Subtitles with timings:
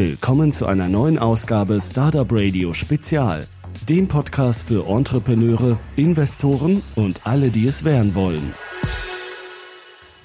[0.00, 3.46] Willkommen zu einer neuen Ausgabe Startup Radio Spezial,
[3.86, 8.54] dem Podcast für Entrepreneure, Investoren und alle, die es werden wollen.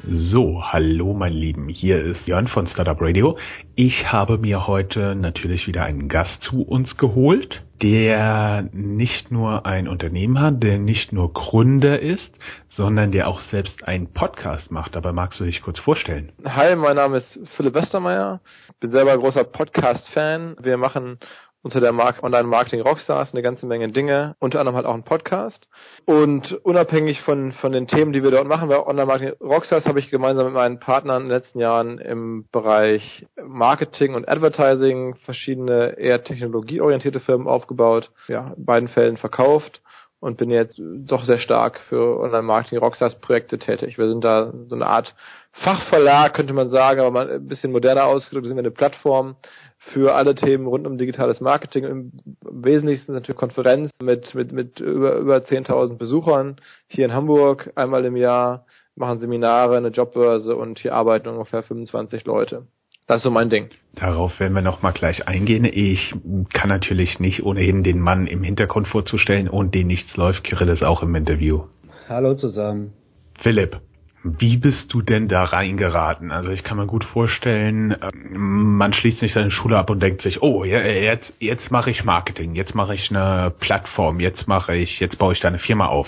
[0.08, 3.40] So, hallo mein Lieben, hier ist Jörn von Startup Radio.
[3.74, 9.88] Ich habe mir heute natürlich wieder einen Gast zu uns geholt, der nicht nur ein
[9.88, 12.32] Unternehmen hat, der nicht nur Gründer ist,
[12.68, 14.96] sondern der auch selbst einen Podcast macht.
[14.96, 16.32] Dabei magst du dich kurz vorstellen.
[16.46, 18.42] Hi, mein Name ist Philipp Westermeier,
[18.80, 20.58] bin selber großer Podcast-Fan.
[20.62, 21.18] Wir machen
[21.66, 25.04] unter der Marke Online Marketing Rockstars eine ganze Menge Dinge, unter anderem halt auch ein
[25.04, 25.68] Podcast.
[26.06, 29.98] Und unabhängig von, von den Themen, die wir dort machen, bei Online Marketing Rockstars habe
[29.98, 35.98] ich gemeinsam mit meinen Partnern in den letzten Jahren im Bereich Marketing und Advertising verschiedene
[35.98, 39.82] eher technologieorientierte Firmen aufgebaut, ja, in beiden Fällen verkauft
[40.26, 44.00] und bin jetzt doch sehr stark für Online-Marketing Rockstars Projekte tätig.
[44.00, 45.14] Wir sind da so eine Art
[45.52, 49.36] Fachverlag, könnte man sagen, aber ein bisschen moderner ausgedrückt, sind wir eine Plattform
[49.78, 51.84] für alle Themen rund um digitales Marketing.
[51.84, 56.56] Im Wesentlichsten natürlich Konferenz mit, mit, mit über, über 10.000 Besuchern
[56.88, 62.26] hier in Hamburg einmal im Jahr, machen Seminare, eine Jobbörse und hier arbeiten ungefähr 25
[62.26, 62.66] Leute.
[63.08, 63.70] Das ist so mein Ding.
[63.94, 65.64] Darauf werden wir noch mal gleich eingehen.
[65.64, 66.14] Ich
[66.54, 70.44] kann natürlich nicht ohnehin den Mann im Hintergrund vorzustellen und den nichts läuft.
[70.44, 71.66] Kirill ist auch im Interview.
[72.10, 72.94] Hallo zusammen.
[73.40, 73.80] Philipp,
[74.24, 76.32] wie bist du denn da reingeraten?
[76.32, 80.24] Also ich kann mir gut vorstellen, ähm, man schließt nicht seine Schule ab und denkt
[80.24, 85.00] sich, oh, jetzt, jetzt mache ich Marketing, jetzt mache ich eine Plattform, jetzt mache ich,
[85.00, 86.08] jetzt baue ich da eine Firma auf.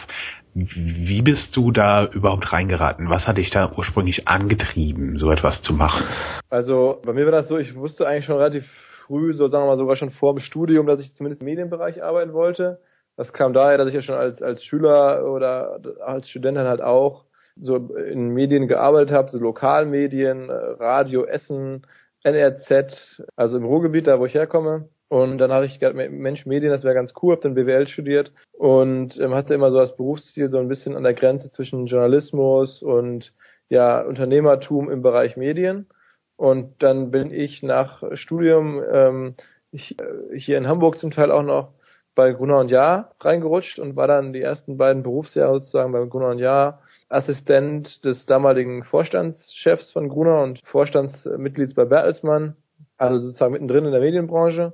[0.66, 3.10] Wie bist du da überhaupt reingeraten?
[3.10, 6.04] Was hat dich da ursprünglich angetrieben, so etwas zu machen?
[6.50, 8.66] Also bei mir war das so, ich wusste eigentlich schon relativ
[9.06, 12.04] früh, so sagen wir mal sogar schon vor dem Studium, dass ich zumindest im Medienbereich
[12.04, 12.80] arbeiten wollte.
[13.16, 17.26] Das kam daher, dass ich ja schon als, als Schüler oder als Student halt auch
[17.56, 21.86] so in Medien gearbeitet habe, so Lokalmedien, Radio Essen,
[22.24, 24.90] NRZ, also im Ruhrgebiet, da wo ich herkomme.
[25.10, 28.34] Und dann habe ich gedacht, Mensch, Medien, das wäre ganz cool, habe dann BWL studiert
[28.52, 32.82] und ähm, hatte immer so das Berufsziel so ein bisschen an der Grenze zwischen Journalismus
[32.82, 33.34] und
[33.70, 35.88] ja Unternehmertum im Bereich Medien.
[36.36, 39.36] Und dann bin ich nach Studium ähm,
[39.72, 41.74] ich, äh, hier in Hamburg zum Teil auch noch
[42.16, 46.30] bei Gruner und Jahr reingerutscht und war dann die ersten beiden Berufsjahre sozusagen bei Gruner
[46.30, 52.58] und Jahr Assistent des damaligen Vorstandschefs von Gruner und Vorstandsmitglieds bei Bertelsmann,
[52.98, 54.74] also sozusagen mittendrin in der Medienbranche.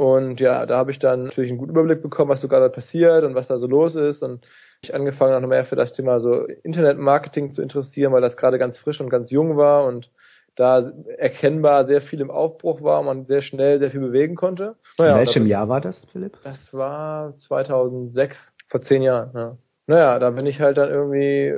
[0.00, 3.22] Und ja, da habe ich dann natürlich einen guten Überblick bekommen, was so gerade passiert
[3.22, 4.22] und was da so los ist.
[4.22, 4.40] Und
[4.80, 8.58] ich angefangen auch noch mehr für das Thema so Internetmarketing zu interessieren, weil das gerade
[8.58, 10.08] ganz frisch und ganz jung war und
[10.56, 14.76] da erkennbar sehr viel im Aufbruch war und man sehr schnell sehr viel bewegen konnte.
[14.96, 16.32] Naja, In welchem Jahr war das, Philipp?
[16.44, 18.38] Das war 2006,
[18.68, 19.30] vor zehn Jahren.
[19.34, 19.56] Ja.
[19.86, 21.52] Naja, da bin ich halt dann irgendwie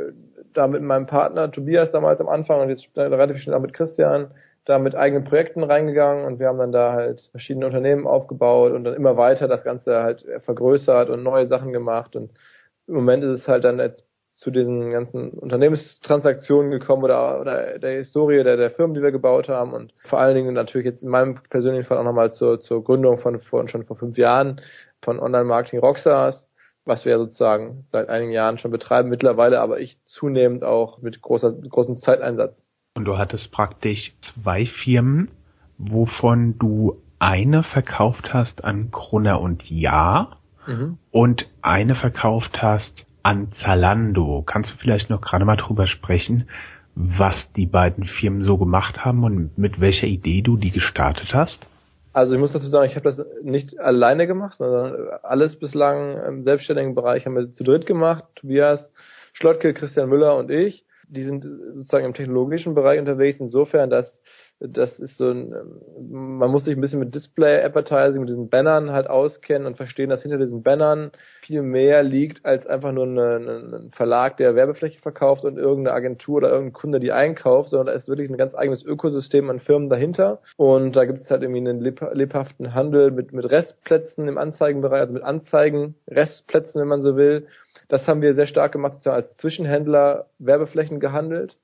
[0.53, 4.33] da mit meinem Partner Tobias damals am Anfang und jetzt relativ schnell auch mit Christian
[4.65, 8.85] da mit eigenen Projekten reingegangen und wir haben dann da halt verschiedene Unternehmen aufgebaut und
[8.85, 12.31] dann immer weiter das Ganze halt vergrößert und neue Sachen gemacht und
[12.87, 17.99] im Moment ist es halt dann jetzt zu diesen ganzen Unternehmenstransaktionen gekommen oder, oder der
[17.99, 21.11] Historie der, der Firmen, die wir gebaut haben und vor allen Dingen natürlich jetzt in
[21.11, 24.61] meinem persönlichen Fall auch nochmal zur, zur Gründung von, von schon vor fünf Jahren
[25.03, 26.49] von Online-Marketing Rockstars,
[26.85, 31.53] was wir sozusagen seit einigen Jahren schon betreiben, mittlerweile aber ich zunehmend auch mit großer,
[31.53, 32.61] großem Zeiteinsatz.
[32.97, 35.31] Und du hattest praktisch zwei Firmen,
[35.79, 40.37] wovon du eine verkauft hast an Krunner und Ja
[40.67, 40.99] mhm.
[41.11, 44.43] und eine verkauft hast an Zalando.
[44.45, 46.49] Kannst du vielleicht noch gerade mal drüber sprechen,
[46.95, 51.67] was die beiden Firmen so gemacht haben und mit welcher Idee du die gestartet hast?
[52.13, 56.43] Also ich muss dazu sagen, ich habe das nicht alleine gemacht, sondern alles bislang im
[56.43, 58.25] selbstständigen Bereich haben wir zu dritt gemacht.
[58.35, 58.91] Tobias
[59.33, 60.85] Schlottke, Christian Müller und ich.
[61.15, 64.23] Die sind sozusagen im technologischen Bereich unterwegs, insofern, dass
[64.69, 65.53] das ist so ein,
[66.11, 70.11] man muss sich ein bisschen mit Display Advertising, mit diesen Bannern halt auskennen und verstehen,
[70.11, 71.11] dass hinter diesen Bannern
[71.43, 76.51] viel mehr liegt als einfach nur ein Verlag, der Werbefläche verkauft und irgendeine Agentur oder
[76.51, 80.41] irgendein Kunde, die einkauft, sondern da ist wirklich ein ganz eigenes Ökosystem an Firmen dahinter
[80.57, 85.15] und da gibt es halt irgendwie einen lebhaften Handel mit, mit Restplätzen im Anzeigenbereich, also
[85.15, 87.47] mit Anzeigen, Restplätzen, wenn man so will.
[87.93, 91.59] Das haben wir sehr stark gemacht, sozusagen als Zwischenhändler Werbeflächen gehandelt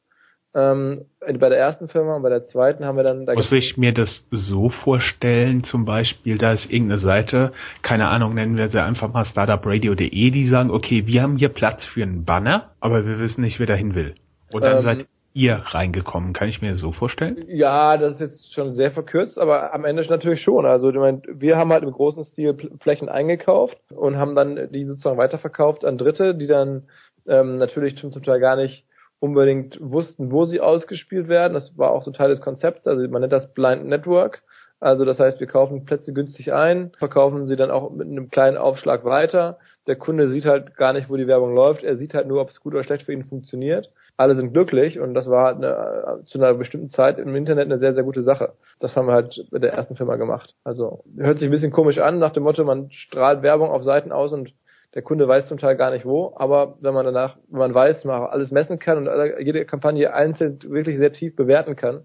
[0.55, 3.25] ähm, bei der ersten Firma und bei der zweiten haben wir dann.
[3.25, 8.35] Da Muss ich mir das so vorstellen, zum Beispiel, da ist irgendeine Seite, keine Ahnung,
[8.35, 12.27] nennen wir sie einfach mal startupradio.de, die sagen, okay, wir haben hier Platz für einen
[12.27, 14.15] Banner, aber wir wissen nicht, wer dahin will.
[14.53, 15.07] Und dann ähm, seid
[15.39, 17.45] ihr reingekommen, kann ich mir so vorstellen?
[17.47, 20.67] Ja, das ist jetzt schon sehr verkürzt, aber am Ende natürlich schon.
[20.67, 24.85] Also ich meine, wir haben halt im großen Stil Flächen eingekauft und haben dann die
[24.85, 26.89] sozusagen weiterverkauft an Dritte, die dann
[27.29, 28.85] ähm, natürlich zum Teil gar nicht
[29.21, 31.55] unbedingt wussten, wo sie ausgespielt werden.
[31.55, 32.85] Das war auch so Teil des Konzepts.
[32.89, 34.43] Also man nennt das Blind Network.
[34.81, 38.57] Also das heißt, wir kaufen Plätze günstig ein, verkaufen sie dann auch mit einem kleinen
[38.57, 39.59] Aufschlag weiter.
[39.89, 41.83] Der Kunde sieht halt gar nicht, wo die Werbung läuft.
[41.83, 43.91] Er sieht halt nur, ob es gut oder schlecht für ihn funktioniert.
[44.17, 47.79] Alle sind glücklich und das war halt eine, zu einer bestimmten Zeit im Internet eine
[47.79, 48.53] sehr, sehr gute Sache.
[48.81, 50.55] Das haben wir halt mit der ersten Firma gemacht.
[50.63, 54.13] Also hört sich ein bisschen komisch an, nach dem Motto, man strahlt Werbung auf Seiten
[54.13, 54.53] aus und
[54.95, 58.05] der Kunde weiß zum Teil gar nicht wo, aber wenn man danach, wenn man weiß,
[58.05, 62.05] man alles messen kann und jede Kampagne einzeln wirklich sehr tief bewerten kann,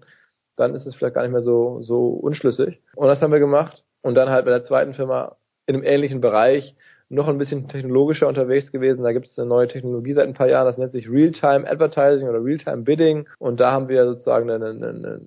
[0.56, 2.82] dann ist es vielleicht gar nicht mehr so, so unschlüssig.
[2.94, 3.84] Und das haben wir gemacht.
[4.02, 5.36] Und dann halt bei der zweiten Firma
[5.66, 6.74] in einem ähnlichen Bereich
[7.14, 9.04] noch ein bisschen technologischer unterwegs gewesen.
[9.04, 12.28] Da gibt es eine neue Technologie seit ein paar Jahren, das nennt sich Real-Time Advertising
[12.28, 13.28] oder Real-Time Bidding.
[13.38, 15.20] Und da haben wir sozusagen eine, eine, eine,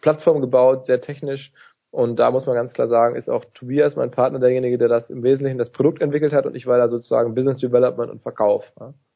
[0.00, 1.52] Plattform gebaut, sehr technisch,
[1.92, 5.10] und da muss man ganz klar sagen, ist auch Tobias, mein Partner, derjenige, der das
[5.10, 8.64] im Wesentlichen das Produkt entwickelt hat und ich war da sozusagen Business Development und Verkauf.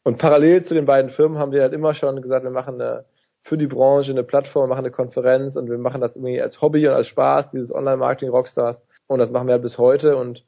[0.04, 3.06] Und parallel zu den beiden Firmen haben wir halt immer schon gesagt, wir machen eine,
[3.44, 6.86] für die Branche eine Plattform, machen eine Konferenz und wir machen das irgendwie als Hobby
[6.86, 8.82] und als Spaß, dieses Online-Marketing Rockstars.
[9.06, 10.44] Und das machen wir halt bis heute und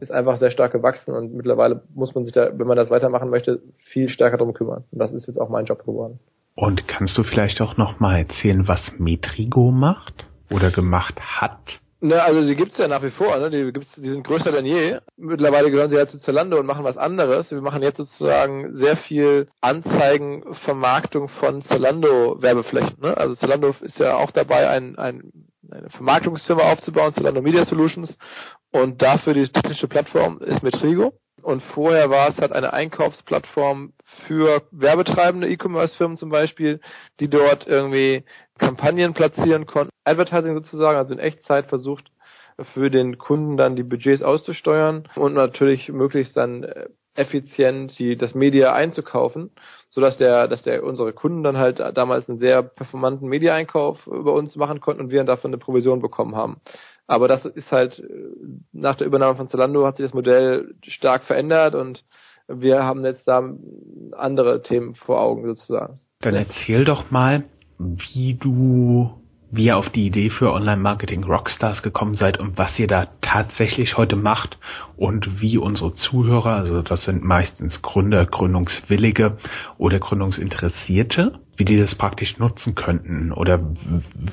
[0.00, 3.30] ist einfach sehr stark gewachsen und mittlerweile muss man sich da, wenn man das weitermachen
[3.30, 3.60] möchte,
[3.92, 4.84] viel stärker drum kümmern.
[4.90, 6.18] Und das ist jetzt auch mein Job geworden.
[6.54, 10.28] Und kannst du vielleicht auch noch mal erzählen, was Metrigo macht?
[10.50, 11.58] oder gemacht hat?
[12.00, 13.50] Ne, also die gibt's ja nach wie vor, ne?
[13.50, 14.98] Die gibt's, die sind größer denn je.
[15.16, 17.50] Mittlerweile gehören sie ja zu Zalando und machen was anderes.
[17.50, 22.98] Wir machen jetzt sozusagen sehr viel Anzeigenvermarktung von Zalando Werbeflächen.
[23.00, 23.16] Ne?
[23.16, 25.32] Also Zalando ist ja auch dabei, ein, ein,
[25.70, 28.16] eine Vermarktungsfirma aufzubauen, Zalando Media Solutions.
[28.70, 31.14] Und dafür die technische Plattform ist Metrigo.
[31.42, 33.92] Und vorher war es halt eine Einkaufsplattform
[34.26, 36.80] für werbetreibende E-Commerce-Firmen zum Beispiel,
[37.20, 38.24] die dort irgendwie
[38.58, 42.10] Kampagnen platzieren konnten, Advertising sozusagen, also in Echtzeit versucht
[42.74, 46.88] für den Kunden dann die Budgets auszusteuern und natürlich möglichst dann äh,
[47.18, 49.50] effizient die, das Media einzukaufen,
[49.88, 54.32] so dass der, dass der unsere Kunden dann halt damals einen sehr performanten Media-Einkauf über
[54.34, 56.60] uns machen konnten und wir dann dafür eine Provision bekommen haben.
[57.08, 58.04] Aber das ist halt, äh,
[58.72, 62.04] nach der Übernahme von Zalando hat sich das Modell stark verändert und
[62.46, 63.42] wir haben jetzt da
[64.12, 66.00] andere Themen vor Augen sozusagen.
[66.20, 67.44] Dann erzähl doch mal,
[67.78, 69.10] wie du,
[69.50, 73.96] wie ihr auf die Idee für Online-Marketing Rockstars gekommen seid und was ihr da tatsächlich
[73.96, 74.58] heute macht
[74.96, 79.38] und wie unsere Zuhörer, also das sind meistens Gründer, Gründungswillige
[79.78, 83.60] oder Gründungsinteressierte, wie die das praktisch nutzen könnten oder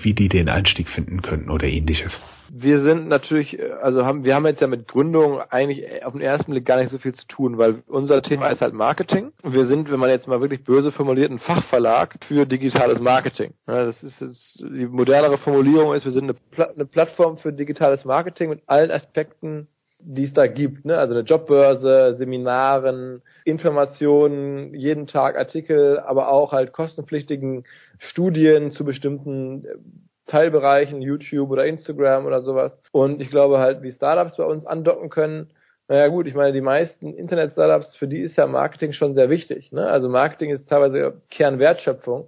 [0.01, 2.17] wie die den Einstieg finden könnten oder ähnliches
[2.49, 6.51] wir sind natürlich, also haben, wir haben jetzt ja mit Gründung eigentlich auf den ersten
[6.51, 9.31] Blick gar nicht so viel zu tun, weil unser Thema ist halt Marketing.
[9.43, 13.53] Wir sind, wenn man jetzt mal wirklich böse formuliert, ein Fachverlag für digitales Marketing.
[13.65, 18.05] Das ist jetzt, die modernere Formulierung ist, wir sind eine, Pla eine Plattform für digitales
[18.05, 19.67] Marketing mit allen Aspekten,
[20.07, 20.97] die es da gibt, ne?
[20.97, 27.65] Also eine Jobbörse, Seminaren, Informationen, jeden Tag Artikel, aber auch halt kostenpflichtigen
[27.97, 29.65] Studien zu bestimmten
[30.27, 32.77] Teilbereichen, YouTube oder Instagram oder sowas.
[32.91, 35.49] Und ich glaube halt, wie Startups bei uns andocken können,
[35.87, 39.71] naja gut, ich meine, die meisten Internet-Startups, für die ist ja Marketing schon sehr wichtig.
[39.71, 39.87] Ne?
[39.87, 42.27] Also Marketing ist teilweise Kernwertschöpfung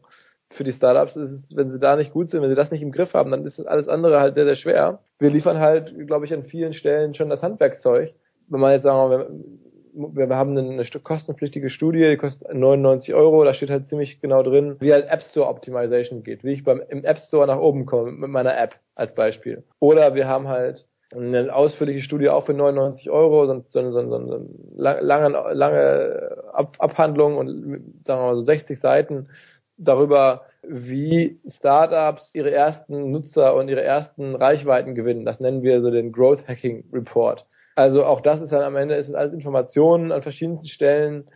[0.51, 1.15] für die Startups.
[1.15, 3.45] Ist, wenn sie da nicht gut sind, wenn sie das nicht im Griff haben, dann
[3.45, 5.00] ist alles andere halt sehr, sehr schwer.
[5.19, 8.13] Wir liefern halt, glaube ich, an vielen Stellen schon das Handwerkszeug.
[8.49, 13.53] Wenn man jetzt sagen wir, wir haben eine kostenpflichtige Studie, die kostet 99 Euro, da
[13.53, 17.03] steht halt ziemlich genau drin, wie halt App Store Optimization geht, wie ich beim, im
[17.03, 19.63] App Store nach oben komme mit meiner App als Beispiel.
[19.79, 24.15] Oder wir haben halt eine ausführliche Studie auch für 99 Euro, so, so, so, so
[24.15, 29.30] eine lange, lange Ab Abhandlung und sagen wir mal so 60 Seiten
[29.77, 35.26] darüber, wie Startups ihre ersten Nutzer und ihre ersten Reichweiten gewinnen.
[35.26, 37.45] Das nennen wir so den Growth Hacking Report.
[37.76, 41.30] Also auch das ist dann am Ende, ist alles Informationen an verschiedensten Stellen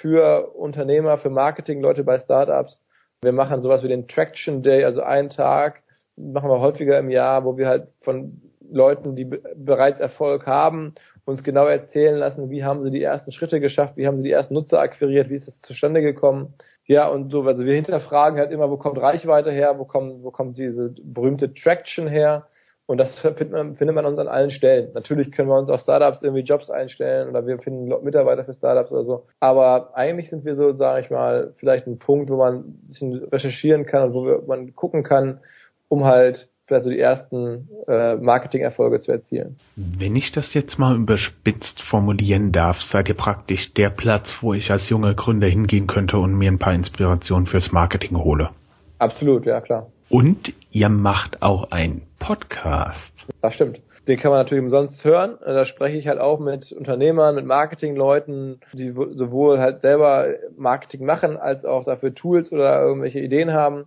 [0.00, 2.84] für Unternehmer, für Marketing-Leute bei Startups.
[3.22, 5.82] Wir machen sowas wie den Traction Day, also einen Tag,
[6.16, 10.94] machen wir häufiger im Jahr, wo wir halt von Leuten, die bereits Erfolg haben,
[11.28, 14.30] uns genau erzählen lassen, wie haben sie die ersten Schritte geschafft, wie haben sie die
[14.30, 16.54] ersten Nutzer akquiriert, wie ist das zustande gekommen.
[16.86, 20.30] Ja, und so, also wir hinterfragen halt immer, wo kommt Reichweite her, wo kommt, wo
[20.30, 22.46] kommt diese berühmte Traction her
[22.86, 24.90] und das findet man, findet man uns an allen Stellen.
[24.94, 28.90] Natürlich können wir uns auch Startups irgendwie Jobs einstellen oder wir finden Mitarbeiter für Startups
[28.90, 29.26] oder so.
[29.38, 33.24] Aber eigentlich sind wir so, sage ich mal, vielleicht ein Punkt, wo man ein bisschen
[33.24, 35.40] recherchieren kann und wo man gucken kann,
[35.88, 39.56] um halt vielleicht so die ersten äh, Marketing-Erfolge zu erzielen.
[39.76, 44.70] Wenn ich das jetzt mal überspitzt formulieren darf, seid ihr praktisch der Platz, wo ich
[44.70, 48.50] als junger Gründer hingehen könnte und mir ein paar Inspirationen fürs Marketing hole.
[48.98, 49.88] Absolut, ja klar.
[50.10, 53.26] Und ihr macht auch einen Podcast.
[53.42, 53.80] Das stimmt.
[54.06, 55.36] Den kann man natürlich umsonst hören.
[55.44, 61.36] Da spreche ich halt auch mit Unternehmern, mit Marketingleuten, die sowohl halt selber Marketing machen,
[61.36, 63.84] als auch dafür Tools oder irgendwelche Ideen haben.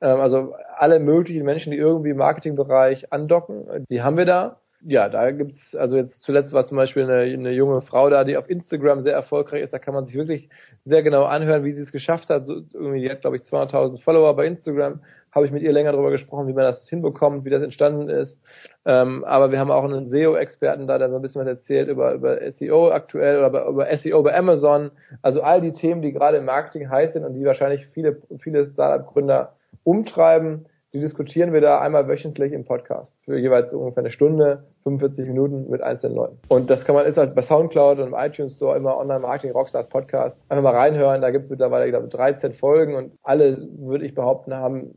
[0.00, 5.08] Ähm, also alle möglichen Menschen, die irgendwie im Marketingbereich andocken, die haben wir da ja,
[5.08, 8.50] da gibt's also jetzt zuletzt war zum Beispiel eine, eine junge Frau da, die auf
[8.50, 9.72] Instagram sehr erfolgreich ist.
[9.72, 10.50] Da kann man sich wirklich
[10.84, 12.44] sehr genau anhören, wie sie es geschafft hat.
[12.44, 15.00] So, irgendwie, die hat, glaube ich, 200.000 Follower bei Instagram.
[15.32, 18.38] Habe ich mit ihr länger darüber gesprochen, wie man das hinbekommt, wie das entstanden ist.
[18.84, 22.12] Ähm, aber wir haben auch einen SEO-Experten da, der so ein bisschen was erzählt über,
[22.12, 24.90] über SEO aktuell oder über SEO bei Amazon.
[25.22, 28.66] Also all die Themen, die gerade im Marketing heiß sind und die wahrscheinlich viele, viele
[28.66, 34.62] Startup-Gründer umtreiben die diskutieren wir da einmal wöchentlich im Podcast für jeweils ungefähr eine Stunde,
[34.84, 36.38] 45 Minuten mit einzelnen Leuten.
[36.46, 39.50] Und das kann man ist halt bei Soundcloud und im iTunes Store immer Online Marketing
[39.50, 40.38] Rockstars Podcast.
[40.48, 44.14] Einfach mal reinhören, da gibt es mittlerweile, ich glaube, 13 Folgen und alle, würde ich
[44.14, 44.94] behaupten, haben,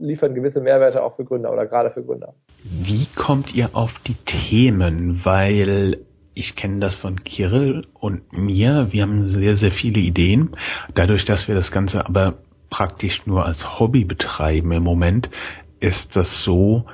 [0.00, 2.34] liefern gewisse Mehrwerte auch für Gründer oder gerade für Gründer.
[2.64, 5.20] Wie kommt ihr auf die Themen?
[5.22, 5.98] Weil
[6.34, 8.88] ich kenne das von Kirill und mir.
[8.90, 10.56] Wir haben sehr, sehr viele Ideen.
[10.94, 12.34] Dadurch, dass wir das Ganze aber
[12.76, 15.30] praktisch nur als Hobby betreiben im Moment,
[15.80, 16.84] ist das so,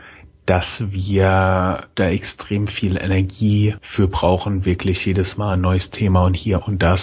[0.46, 6.34] dass wir da extrem viel Energie für brauchen, wirklich jedes Mal ein neues Thema und
[6.34, 7.00] hier und das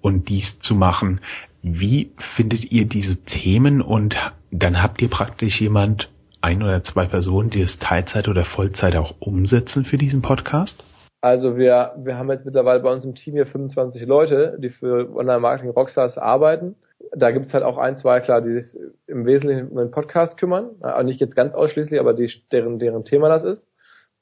[0.00, 1.20] und dies zu machen.
[1.62, 4.14] Wie findet ihr diese Themen und
[4.52, 6.08] dann habt ihr praktisch jemand,
[6.40, 10.82] ein oder zwei Personen, die es Teilzeit oder Vollzeit auch umsetzen für diesen Podcast?
[11.20, 15.12] Also wir, wir haben jetzt mittlerweile bei uns im Team hier 25 Leute, die für
[15.16, 16.76] Online Marketing Rockstars arbeiten
[17.14, 20.38] da gibt es halt auch ein, zwei, klar, die sich im Wesentlichen um den Podcast
[20.38, 23.66] kümmern, also nicht jetzt ganz ausschließlich, aber die, deren, deren Thema das ist.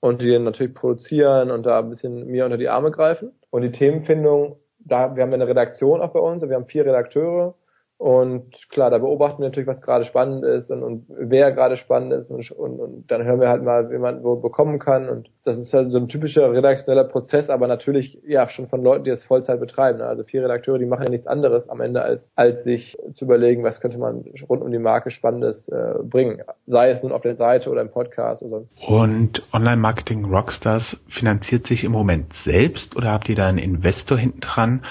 [0.01, 3.33] Und die den natürlich produzieren und da ein bisschen mir unter die Arme greifen.
[3.51, 7.55] Und die Themenfindung, da, wir haben eine Redaktion auch bei uns, wir haben vier Redakteure
[8.01, 12.15] und klar, da beobachten wir natürlich, was gerade spannend ist und, und wer gerade spannend
[12.15, 15.11] ist und, und, und dann hören wir halt mal, wie man wo bekommen kann.
[15.11, 19.05] Und das ist halt so ein typischer redaktioneller Prozess, aber natürlich ja schon von Leuten,
[19.05, 19.99] die das Vollzeit betreiben.
[19.99, 20.07] Ne?
[20.07, 23.65] Also vier Redakteure, die machen ja nichts anderes am Ende, als, als sich zu überlegen,
[23.65, 26.41] was könnte man rund um die Marke Spannendes äh, bringen.
[26.67, 28.75] Sei es nun auf der Seite oder im Podcast oder sonst.
[28.89, 34.41] Und Online-Marketing Rockstars finanziert sich im Moment selbst oder habt ihr da einen Investor hinten
[34.41, 34.87] dran?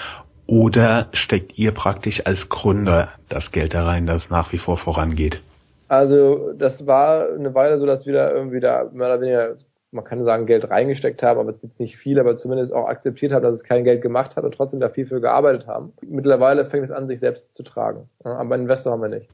[0.50, 5.40] Oder steckt ihr praktisch als Gründer das Geld da rein, das nach wie vor vorangeht?
[5.86, 9.54] Also das war eine Weile so, dass wir da irgendwie da mehr oder weniger,
[9.92, 13.30] man kann sagen, Geld reingesteckt haben, aber es ist nicht viel, aber zumindest auch akzeptiert
[13.30, 15.92] haben, dass es kein Geld gemacht hat und trotzdem da viel für gearbeitet haben.
[16.02, 18.08] Mittlerweile fängt es an, sich selbst zu tragen.
[18.24, 19.28] Aber einen Investor haben wir nicht.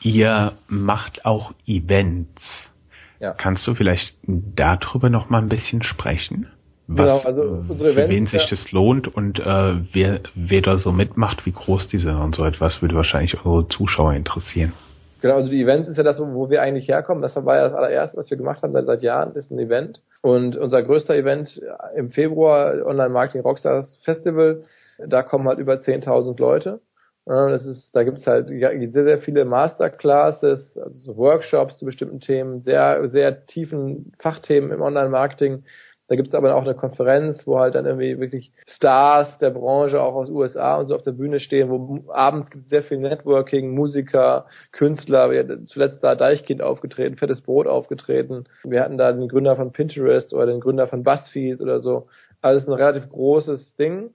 [0.00, 2.42] Ihr macht auch Events.
[3.20, 3.34] Ja.
[3.34, 6.46] Kannst du vielleicht darüber noch mal ein bisschen sprechen?
[6.88, 10.76] Was, genau, also unsere Events, für wen sich das lohnt und äh, wer, wer da
[10.76, 14.72] so mitmacht, wie groß die sind und so etwas, würde wahrscheinlich unsere Zuschauer interessieren.
[15.22, 17.22] Genau, also die Events ist ja das, wo wir eigentlich herkommen.
[17.22, 20.02] Das war ja das allererste, was wir gemacht haben seit, seit Jahren, ist ein Event.
[20.20, 21.62] Und unser größter Event
[21.94, 24.64] im Februar, Online Marketing Rockstars Festival,
[25.06, 26.80] da kommen halt über 10.000 Leute.
[27.24, 32.18] Das ist, da gibt es halt sehr, sehr viele Masterclasses, also so Workshops zu bestimmten
[32.18, 35.62] Themen, sehr, sehr tiefen Fachthemen im Online-Marketing,
[36.12, 39.98] da gibt es aber auch eine Konferenz, wo halt dann irgendwie wirklich Stars der Branche
[39.98, 42.98] auch aus USA und so auf der Bühne stehen, wo abends gibt es sehr viel
[42.98, 45.30] Networking, Musiker, Künstler.
[45.30, 48.44] Wir, zuletzt da Deichkind aufgetreten, Fettes Brot aufgetreten.
[48.62, 52.08] Wir hatten da den Gründer von Pinterest oder den Gründer von BuzzFeed oder so.
[52.42, 54.10] Alles ein relativ großes Ding.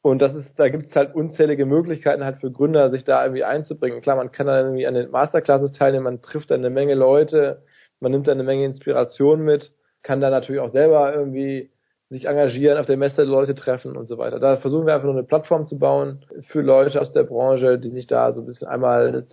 [0.00, 3.44] Und das ist, da gibt es halt unzählige Möglichkeiten halt für Gründer, sich da irgendwie
[3.44, 4.00] einzubringen.
[4.00, 7.62] Klar, man kann dann irgendwie an den Masterclasses teilnehmen, man trifft dann eine Menge Leute,
[8.00, 9.70] man nimmt dann eine Menge Inspiration mit
[10.02, 11.70] kann da natürlich auch selber irgendwie
[12.12, 14.38] sich engagieren, auf der Messe Leute treffen und so weiter.
[14.38, 17.88] Da versuchen wir einfach nur eine Plattform zu bauen für Leute aus der Branche, die
[17.88, 19.24] sich da so ein bisschen einmal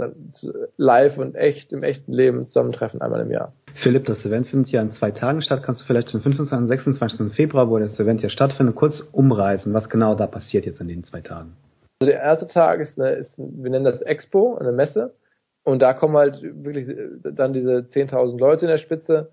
[0.77, 3.53] live und echt im echten Leben zusammentreffen, einmal im Jahr.
[3.83, 5.61] Philipp, das Event findet ja in zwei Tagen statt.
[5.61, 6.57] Kannst du vielleicht den 25.
[6.57, 7.33] und 26.
[7.35, 11.03] Februar, wo das Event ja stattfindet, kurz umreißen, was genau da passiert jetzt in den
[11.03, 11.57] zwei Tagen?
[12.01, 15.13] Also der erste Tag ist, eine, ist wir nennen das Expo, eine Messe.
[15.65, 16.87] Und da kommen halt wirklich
[17.23, 19.29] dann diese 10.000 Leute in der Spitze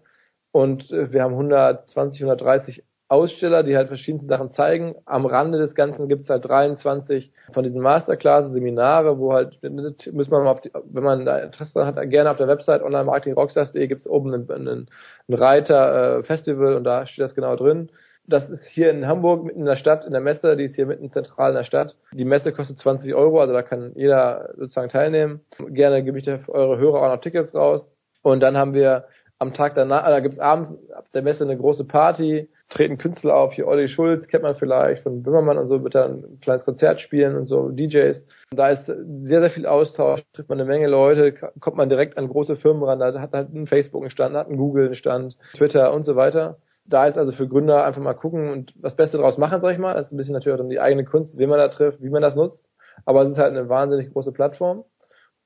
[0.57, 4.95] und äh, wir haben 120, 130 Aussteller, die halt verschiedenste Sachen zeigen.
[5.05, 10.31] Am Rande des Ganzen gibt es halt 23 von diesen Masterclasses, Seminare, wo halt, muss
[10.31, 14.09] man auf die, wenn man da Interesse hat, gerne auf der Website online-marketing-rockstars.de gibt es
[14.09, 14.89] oben einen, einen,
[15.29, 17.91] einen Reiter äh, Festival und da steht das genau drin.
[18.27, 20.87] Das ist hier in Hamburg, mitten in der Stadt, in der Messe, die ist hier
[20.87, 21.97] mitten zentral in der Stadt.
[22.13, 25.43] Die Messe kostet 20 Euro, also da kann jeder sozusagen teilnehmen.
[25.69, 27.87] Gerne gebe ich für eure Hörer auch noch Tickets raus.
[28.23, 29.05] Und dann haben wir
[29.39, 33.53] am Tag danach, da gibt's abends ab der Messe eine große Party, treten Künstler auf,
[33.53, 37.01] hier Olli Schulz, kennt man vielleicht von Böhmermann und so, wird dann ein kleines Konzert
[37.01, 38.21] spielen und so, DJs.
[38.51, 42.17] Und da ist sehr, sehr viel Austausch, trifft man eine Menge Leute, kommt man direkt
[42.17, 44.95] an große Firmen ran, da hat halt ein Facebook einen Stand, hat ein Google einen
[44.95, 46.59] Stand, Twitter und so weiter.
[46.89, 49.79] Da ist also für Gründer einfach mal gucken und das Beste draus machen, sag ich
[49.79, 49.95] mal.
[49.95, 52.11] Das ist ein bisschen natürlich auch dann die eigene Kunst, wie man da trifft, wie
[52.11, 52.71] man das nutzt.
[53.05, 54.85] Aber es ist halt eine wahnsinnig große Plattform.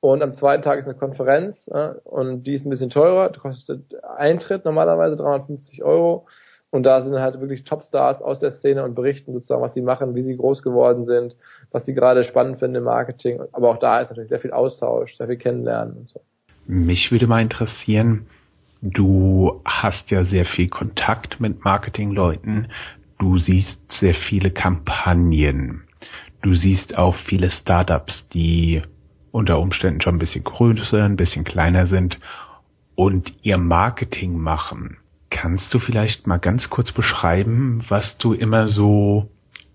[0.00, 3.82] Und am zweiten Tag ist eine Konferenz ja, und die ist ein bisschen teurer, kostet
[4.16, 6.26] Eintritt normalerweise 350 Euro.
[6.70, 10.14] Und da sind halt wirklich Topstars aus der Szene und berichten sozusagen, was sie machen,
[10.14, 11.34] wie sie groß geworden sind,
[11.72, 13.40] was sie gerade spannend finden im Marketing.
[13.52, 16.20] Aber auch da ist natürlich sehr viel Austausch, sehr viel Kennenlernen und so.
[16.66, 18.26] Mich würde mal interessieren,
[18.82, 22.68] du hast ja sehr viel Kontakt mit Marketingleuten,
[23.18, 25.82] du siehst sehr viele Kampagnen,
[26.42, 28.82] du siehst auch viele Startups, die
[29.32, 32.18] unter Umständen schon ein bisschen größer, ein bisschen kleiner sind
[32.94, 34.98] und ihr Marketing machen.
[35.30, 39.30] Kannst du vielleicht mal ganz kurz beschreiben, was du immer so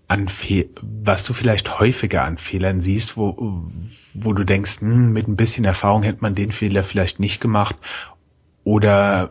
[0.08, 3.68] an Fe was du vielleicht häufiger an Fehlern siehst, wo,
[4.14, 7.76] wo du denkst, hm, mit ein bisschen Erfahrung hätte man den Fehler vielleicht nicht gemacht
[8.62, 9.30] oder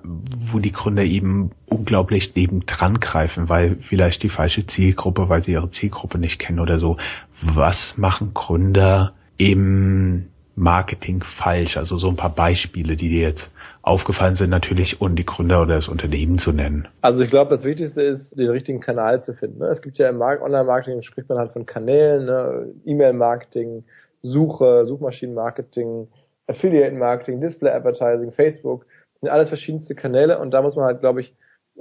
[0.51, 5.51] wo die Gründer eben unglaublich neben dran greifen, weil vielleicht die falsche Zielgruppe, weil sie
[5.51, 6.97] ihre Zielgruppe nicht kennen oder so.
[7.41, 11.77] Was machen Gründer im Marketing falsch?
[11.77, 13.51] Also so ein paar Beispiele, die dir jetzt
[13.81, 16.87] aufgefallen sind natürlich und die Gründer oder das Unternehmen zu nennen.
[17.01, 19.59] Also ich glaube, das Wichtigste ist, den richtigen Kanal zu finden.
[19.59, 19.67] Ne?
[19.67, 22.73] Es gibt ja im Online-Marketing, spricht man halt von Kanälen, ne?
[22.85, 23.83] E-Mail-Marketing,
[24.21, 26.07] Suche, Suchmaschinen-Marketing,
[26.47, 28.85] Affiliate-Marketing, Display-Advertising, Facebook,
[29.21, 31.35] sind alles verschiedenste Kanäle und da muss man halt, glaube ich,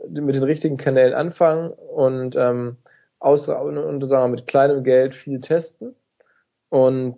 [0.08, 2.76] mit den richtigen Kanälen anfangen und ähm,
[3.18, 5.94] aus, und, und sagen wir, mit kleinem Geld viel testen
[6.68, 7.16] und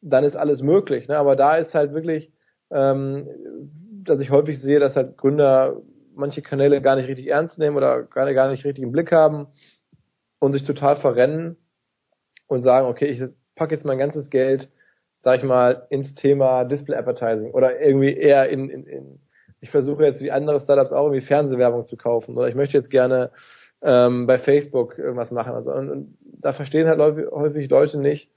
[0.00, 1.08] dann ist alles möglich.
[1.08, 1.16] Ne?
[1.16, 2.32] Aber da ist halt wirklich,
[2.70, 3.26] ähm,
[4.04, 5.80] dass ich häufig sehe, dass halt Gründer
[6.14, 9.46] manche Kanäle gar nicht richtig ernst nehmen oder gar, gar nicht richtig im Blick haben
[10.40, 11.56] und sich total verrennen
[12.46, 13.22] und sagen, okay, ich
[13.54, 14.68] packe jetzt mein ganzes Geld,
[15.22, 19.20] sag ich mal, ins Thema Display Advertising oder irgendwie eher in, in, in
[19.60, 22.90] ich versuche jetzt wie andere Startups auch irgendwie Fernsehwerbung zu kaufen oder ich möchte jetzt
[22.90, 23.30] gerne
[23.82, 25.52] ähm, bei Facebook irgendwas machen.
[25.52, 28.30] Also und, und da verstehen halt häufig Leute nicht,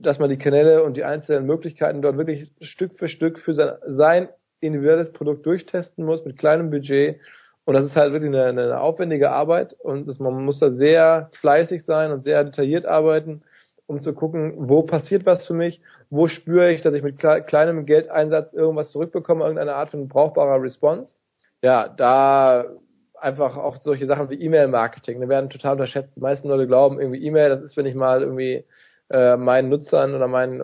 [0.00, 3.74] dass man die Kanäle und die einzelnen Möglichkeiten dort wirklich Stück für Stück für sein,
[3.86, 4.28] sein
[4.60, 7.20] individuelles Produkt durchtesten muss mit kleinem Budget.
[7.64, 11.30] Und das ist halt wirklich eine, eine aufwendige Arbeit und das, man muss da sehr
[11.40, 13.42] fleißig sein und sehr detailliert arbeiten,
[13.86, 17.84] um zu gucken, wo passiert was für mich, wo spüre ich, dass ich mit kleinem
[17.84, 21.12] Geldeinsatz irgendwas zurückbekomme, irgendeine Art von brauchbarer Response.
[21.62, 22.66] Ja, da
[23.20, 26.14] einfach auch solche Sachen wie E-Mail-Marketing, die werden total unterschätzt.
[26.14, 28.64] Die meisten Leute glauben irgendwie E-Mail, das ist, wenn ich mal irgendwie
[29.10, 30.62] äh, meinen Nutzern oder meinen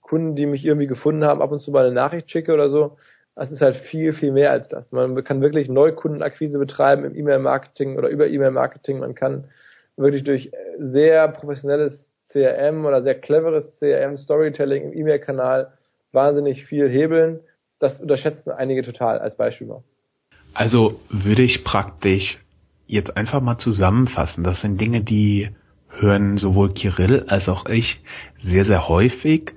[0.00, 2.96] Kunden, die mich irgendwie gefunden haben, ab und zu mal eine Nachricht schicke oder so.
[3.34, 4.92] Das ist halt viel, viel mehr als das.
[4.92, 9.00] Man kann wirklich Neukundenakquise betreiben im E-Mail-Marketing oder über E-Mail-Marketing.
[9.00, 9.44] Man kann
[9.96, 15.72] wirklich durch sehr professionelles CRM oder sehr cleveres CRM, Storytelling im E-Mail-Kanal
[16.12, 17.40] wahnsinnig viel hebeln.
[17.80, 19.68] Das unterschätzen einige total als Beispiel.
[20.52, 22.38] Also würde ich praktisch
[22.86, 24.44] jetzt einfach mal zusammenfassen.
[24.44, 25.50] Das sind Dinge, die
[26.00, 28.00] hören sowohl Kirill als auch ich
[28.42, 29.52] sehr, sehr häufig,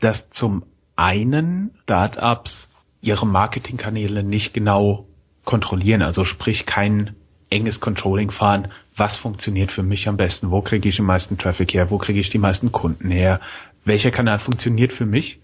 [0.00, 0.64] dass zum
[0.96, 2.68] einen Startups
[3.00, 5.06] ihre Marketingkanäle nicht genau
[5.44, 7.16] kontrollieren, also sprich kein
[7.50, 11.74] enges Controlling fahren, was funktioniert für mich am besten, wo kriege ich den meisten Traffic
[11.74, 13.40] her, wo kriege ich die meisten Kunden her,
[13.84, 15.40] welcher Kanal funktioniert für mich,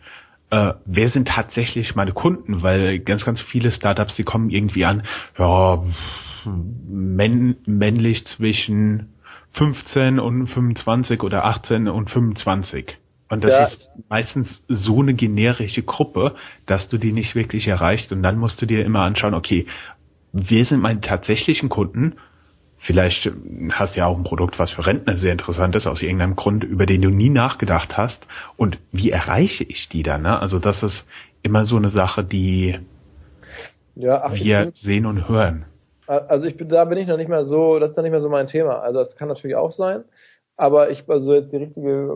[0.50, 5.02] äh, wer sind tatsächlich meine Kunden, weil ganz, ganz viele Startups, die kommen irgendwie an,
[5.38, 5.82] ja,
[6.44, 9.12] männ männlich zwischen
[9.52, 12.96] 15 und 25 oder 18 und 25.
[13.30, 13.66] Und das ja.
[13.66, 16.34] ist meistens so eine generische Gruppe,
[16.66, 18.10] dass du die nicht wirklich erreichst.
[18.12, 19.66] Und dann musst du dir immer anschauen, okay,
[20.32, 22.14] wer sind meine tatsächlichen Kunden?
[22.78, 23.30] Vielleicht
[23.72, 26.62] hast du ja auch ein Produkt, was für Rentner sehr interessant ist, aus irgendeinem Grund,
[26.64, 28.26] über den du nie nachgedacht hast.
[28.56, 30.22] Und wie erreiche ich die dann?
[30.22, 30.40] Ne?
[30.40, 31.06] Also das ist
[31.42, 32.78] immer so eine Sache, die
[33.96, 35.64] ja, ach, wir sehen und hören.
[36.08, 38.22] Also ich bin, da bin ich noch nicht mehr so, das ist noch nicht mehr
[38.22, 38.80] so mein Thema.
[38.80, 40.04] Also das kann natürlich auch sein,
[40.56, 42.10] aber ich also jetzt die richtige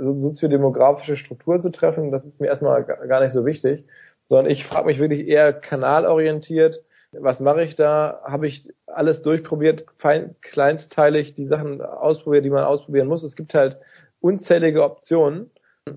[0.00, 3.84] soziodemografische Struktur zu treffen, das ist mir erstmal gar nicht so wichtig,
[4.24, 8.20] sondern ich frage mich wirklich eher kanalorientiert, was mache ich da?
[8.24, 13.22] Habe ich alles durchprobiert, fein, kleinstteilig die Sachen ausprobiert, die man ausprobieren muss.
[13.22, 13.78] Es gibt halt
[14.20, 15.50] unzählige Optionen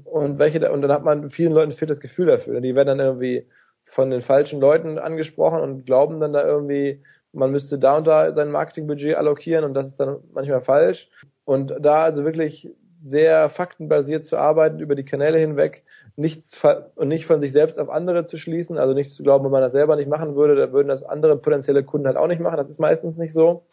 [0.04, 2.60] und welche und dann hat man vielen Leuten fehlt das Gefühl dafür.
[2.60, 3.48] Die werden dann irgendwie
[3.96, 7.02] von den falschen Leuten angesprochen und glauben dann da irgendwie,
[7.32, 11.10] man müsste da und da sein Marketingbudget allokieren und das ist dann manchmal falsch.
[11.46, 12.70] Und da also wirklich
[13.04, 15.84] sehr faktenbasiert zu arbeiten, über die Kanäle hinweg,
[16.16, 16.58] nichts
[16.96, 19.62] und nicht von sich selbst auf andere zu schließen, also nicht zu glauben, wenn man
[19.62, 22.58] das selber nicht machen würde, dann würden das andere potenzielle Kunden halt auch nicht machen.
[22.58, 23.66] Das ist meistens nicht so.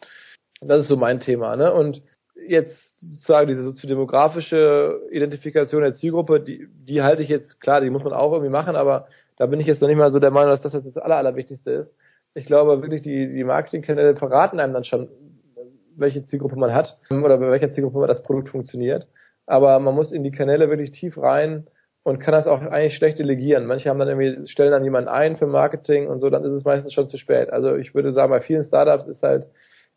[0.59, 1.55] Das ist so mein Thema.
[1.55, 1.73] Ne?
[1.73, 2.01] Und
[2.47, 8.03] jetzt sozusagen diese soziodemografische Identifikation der Zielgruppe, die, die halte ich jetzt, klar, die muss
[8.03, 9.07] man auch irgendwie machen, aber
[9.41, 11.15] da bin ich jetzt noch nicht mal so der Meinung, dass das jetzt das Aller,
[11.15, 11.95] Allerwichtigste ist.
[12.35, 15.09] Ich glaube wirklich, die, die Marketingkanäle verraten einem dann schon,
[15.95, 19.07] welche Zielgruppe man hat oder bei welcher Zielgruppe das Produkt funktioniert.
[19.47, 21.65] Aber man muss in die Kanäle wirklich tief rein
[22.03, 23.65] und kann das auch eigentlich schlecht delegieren.
[23.65, 26.63] Manche haben dann irgendwie, stellen dann jemanden ein für Marketing und so, dann ist es
[26.63, 27.49] meistens schon zu spät.
[27.49, 29.47] Also ich würde sagen, bei vielen Startups ist halt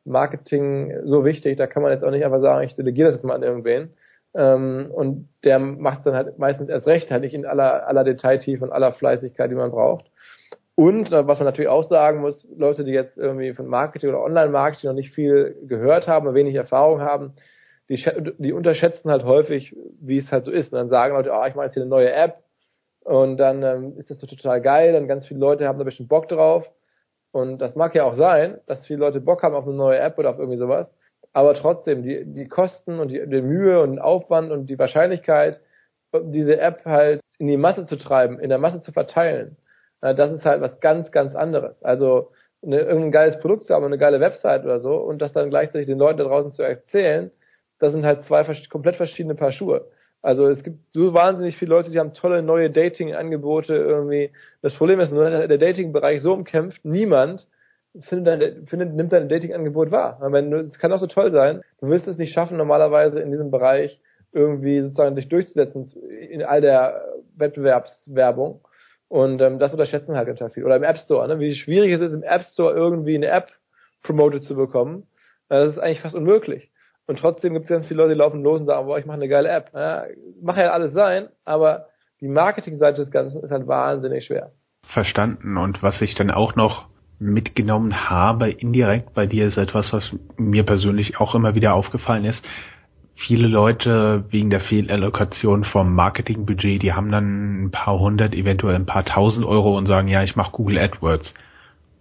[0.07, 3.25] Marketing so wichtig, da kann man jetzt auch nicht einfach sagen, ich delegiere das jetzt
[3.25, 3.91] mal an irgendwen.
[4.35, 8.65] Ähm, und der macht dann halt meistens erst recht, halt nicht in aller, aller Detailtiefe
[8.65, 10.07] und aller Fleißigkeit, die man braucht.
[10.75, 14.23] Und äh, was man natürlich auch sagen muss, Leute, die jetzt irgendwie von Marketing oder
[14.23, 17.35] Online-Marketing noch nicht viel gehört haben oder wenig Erfahrung haben,
[17.89, 18.05] die,
[18.39, 20.73] die unterschätzen halt häufig, wie es halt so ist.
[20.73, 22.43] Und dann sagen Leute, ah, ich mache jetzt hier eine neue App
[23.05, 26.09] und dann ähm, ist das so total geil, dann ganz viele Leute haben da bestimmt
[26.09, 26.67] Bock drauf.
[27.31, 30.19] Und das mag ja auch sein, dass viele Leute Bock haben auf eine neue App
[30.19, 30.93] oder auf irgendwie sowas.
[31.35, 35.61] Aber trotzdem, die, die Kosten und die, die Mühe und Aufwand und die Wahrscheinlichkeit,
[36.13, 39.57] diese App halt in die Masse zu treiben, in der Masse zu verteilen,
[40.01, 41.83] das ist halt was ganz, ganz anderes.
[41.83, 42.31] Also
[42.63, 45.87] eine, irgendein geiles Produkt zu haben, eine geile Website oder so und das dann gleichzeitig
[45.87, 47.31] den Leuten da draußen zu erzählen,
[47.81, 49.87] das sind halt zwei komplett verschiedene Paar Schuhe.
[50.23, 54.31] Also es gibt so wahnsinnig viele Leute, die haben tolle neue Dating-Angebote irgendwie.
[54.63, 57.47] Das Problem ist nur, der Dating-Bereich so umkämpft, niemand
[58.01, 60.21] findet, dein, findet nimmt dein Dating-Angebot wahr.
[60.23, 64.01] Es kann auch so toll sein, du wirst es nicht schaffen, normalerweise in diesem Bereich
[64.33, 65.93] irgendwie sozusagen dich durchzusetzen
[66.29, 67.05] in all der
[67.37, 68.61] Wettbewerbswerbung.
[69.09, 70.65] Und ähm, das unterschätzen halt ganz viel.
[70.65, 71.39] Oder im App Store, ne?
[71.39, 73.49] wie schwierig es ist, im App Store irgendwie eine App
[74.03, 75.07] promoted zu bekommen.
[75.49, 76.71] Das ist eigentlich fast unmöglich.
[77.07, 79.19] Und trotzdem gibt es ganz viele Leute, die laufen los und sagen, boah, ich mache
[79.19, 79.71] eine geile App.
[79.75, 80.05] Ja,
[80.43, 81.87] mache ja alles sein, aber
[82.21, 84.53] die Marketingseite des Ganzen ist halt wahnsinnig schwer.
[84.83, 85.59] Verstanden.
[85.59, 90.65] Und was ich dann auch noch mitgenommen habe, indirekt bei dir, ist etwas, was mir
[90.65, 92.43] persönlich auch immer wieder aufgefallen ist.
[93.15, 98.87] Viele Leute wegen der Fehlallokation vom Marketingbudget, die haben dann ein paar hundert, eventuell ein
[98.87, 101.33] paar tausend Euro und sagen, ja, ich mache Google AdWords.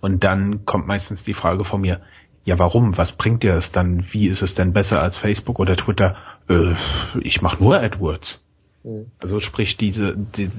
[0.02, 2.02] Und dann kommt meistens die Frage von mir,
[2.46, 2.98] ja, warum?
[2.98, 4.06] Was bringt dir das dann?
[4.12, 6.18] Wie ist es denn besser als Facebook oder Twitter?
[6.50, 6.74] Äh,
[7.22, 8.44] ich mache nur AdWords.
[8.84, 9.06] Mhm.
[9.20, 10.50] Also sprich, diese, die,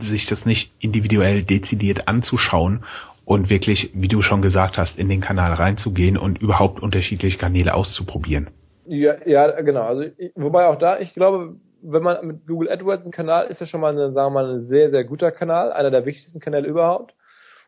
[0.00, 2.84] sich das nicht individuell dezidiert anzuschauen
[3.28, 7.74] und wirklich, wie du schon gesagt hast, in den Kanal reinzugehen und überhaupt unterschiedliche Kanäle
[7.74, 8.48] auszuprobieren.
[8.86, 9.82] Ja, ja, genau.
[9.82, 13.68] Also wobei auch da, ich glaube, wenn man mit Google AdWords einen Kanal ist das
[13.68, 16.66] schon mal, eine, sagen wir mal, ein sehr, sehr guter Kanal, einer der wichtigsten Kanäle
[16.68, 17.14] überhaupt.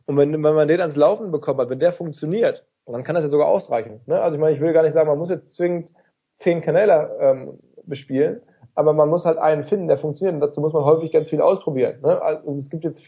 [0.06, 3.24] Und wenn, wenn man den ans Laufen bekommt hat, wenn der funktioniert, dann kann das
[3.24, 4.00] ja sogar ausreichen.
[4.06, 4.18] Ne?
[4.18, 5.90] Also ich meine, ich will gar nicht sagen, man muss jetzt zwingend
[6.38, 8.40] zehn Kanäle ähm, bespielen,
[8.80, 10.34] aber man muss halt einen finden, der funktioniert.
[10.34, 12.00] Und dazu muss man häufig ganz viel ausprobieren.
[12.02, 12.20] Ne?
[12.22, 13.02] Also es gibt jetzt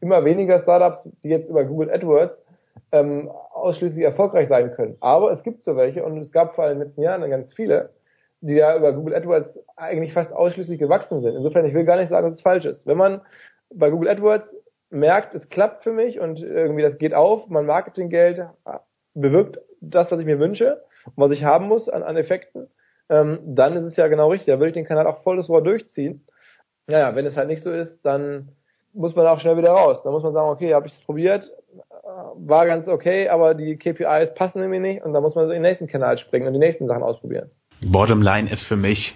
[0.00, 2.36] immer weniger Startups, die jetzt über Google AdWords
[2.90, 4.96] ähm, ausschließlich erfolgreich sein können.
[4.98, 7.52] Aber es gibt so welche und es gab vor allem in den letzten Jahren ganz
[7.54, 7.90] viele,
[8.40, 11.36] die ja über Google AdWords eigentlich fast ausschließlich gewachsen sind.
[11.36, 12.84] Insofern, ich will gar nicht sagen, dass es falsch ist.
[12.84, 13.20] Wenn man
[13.72, 14.52] bei Google AdWords
[14.90, 18.46] merkt, es klappt für mich und irgendwie das geht auf, mein Marketinggeld
[19.14, 22.68] bewirkt das, was ich mir wünsche und was ich haben muss an, an Effekten,
[23.08, 24.46] ähm, dann ist es ja genau richtig.
[24.46, 26.24] Da würde ich den Kanal auch volles Rohr durchziehen.
[26.86, 28.50] Naja, wenn es halt nicht so ist, dann
[28.92, 30.00] muss man auch schnell wieder raus.
[30.04, 33.76] Dann muss man sagen, okay, habe ich es probiert, äh, war ganz okay, aber die
[33.76, 36.58] KPIs passen irgendwie nicht und dann muss man in den nächsten Kanal springen und die
[36.58, 37.50] nächsten Sachen ausprobieren.
[37.82, 39.14] Bottomline ist für mich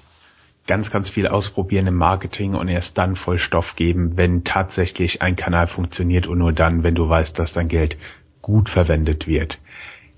[0.67, 5.37] ganz, ganz viel ausprobieren im Marketing und erst dann voll Stoff geben, wenn tatsächlich ein
[5.37, 7.97] Kanal funktioniert und nur dann, wenn du weißt, dass dein Geld
[8.43, 9.59] gut verwendet wird.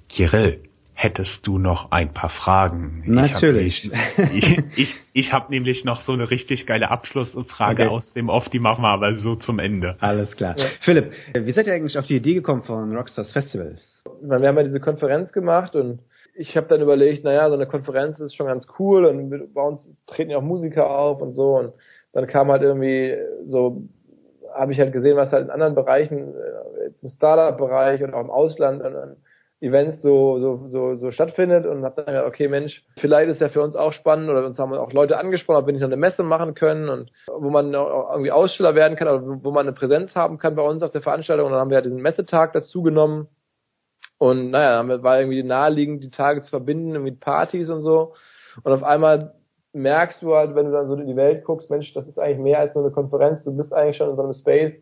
[0.08, 0.60] Kirill,
[1.02, 3.02] hättest du noch ein paar Fragen?
[3.06, 3.90] Natürlich.
[3.90, 7.90] Ich habe ich, ich, ich hab nämlich noch so eine richtig geile Abschlussfrage okay.
[7.90, 9.96] aus dem Off, die machen wir aber so zum Ende.
[10.00, 10.58] Alles klar.
[10.58, 10.66] Ja.
[10.80, 13.80] Philipp, wie seid ihr eigentlich auf die Idee gekommen von Rockstars Festivals?
[14.20, 16.00] Wir haben ja diese Konferenz gemacht und
[16.34, 19.88] ich habe dann überlegt, naja, so eine Konferenz ist schon ganz cool und bei uns
[20.06, 21.72] treten ja auch Musiker auf und so und
[22.12, 23.84] dann kam halt irgendwie so,
[24.54, 28.30] habe ich halt gesehen, was halt in anderen Bereichen, äh, im Startup-Bereich und auch im
[28.30, 29.16] Ausland und, und
[29.60, 33.50] Events so, so, so, so stattfindet und habe dann gedacht, okay Mensch, vielleicht ist ja
[33.50, 35.98] für uns auch spannend oder uns haben auch Leute angesprochen, ob wir nicht noch eine
[35.98, 39.74] Messe machen können und wo man auch irgendwie Aussteller werden kann oder wo man eine
[39.74, 41.46] Präsenz haben kann bei uns auf der Veranstaltung.
[41.46, 43.28] Und dann haben wir halt diesen Messetag dazu genommen.
[44.16, 48.14] Und naja, dann war irgendwie naheliegend, die Tage zu verbinden mit Partys und so.
[48.62, 49.34] Und auf einmal
[49.72, 52.38] merkst du halt, wenn du dann so in die Welt guckst, Mensch, das ist eigentlich
[52.38, 54.74] mehr als nur eine Konferenz, du bist eigentlich schon in so einem Space,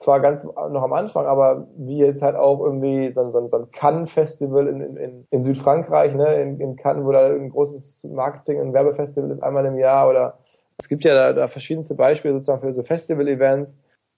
[0.00, 3.70] zwar ganz noch am Anfang, aber wie jetzt halt auch irgendwie so, so, so ein
[3.72, 8.72] Cannes-Festival in, in, in Südfrankreich, ne, in, in Cannes, wo da ein großes Marketing- und
[8.72, 10.38] Werbefestival ist einmal im Jahr oder
[10.78, 13.70] es gibt ja da, da verschiedenste Beispiele sozusagen für so Festival-Events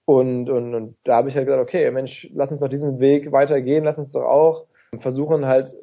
[0.05, 3.31] und, und, und da habe ich halt gesagt, okay, Mensch, lass uns doch diesen Weg
[3.31, 4.65] weitergehen, lass uns doch auch
[5.01, 5.73] versuchen halt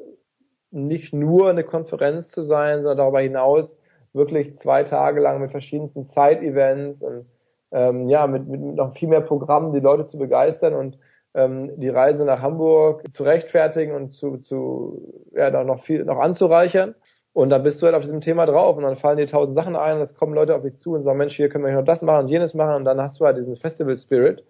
[0.71, 3.77] nicht nur eine Konferenz zu sein, sondern darüber hinaus
[4.13, 7.27] wirklich zwei Tage lang mit verschiedensten Side-Events und
[7.73, 10.99] ähm, ja, mit, mit noch viel mehr Programmen die Leute zu begeistern und
[11.35, 16.19] ähm, die Reise nach Hamburg zu rechtfertigen und zu, zu ja, noch, noch viel noch
[16.19, 16.95] anzureichern.
[17.33, 19.77] Und dann bist du halt auf diesem Thema drauf und dann fallen dir tausend Sachen
[19.77, 21.85] ein und es kommen Leute auf dich zu und sagen, Mensch, hier können wir noch
[21.85, 24.43] das machen und jenes machen und dann hast du halt diesen Festival Spirit.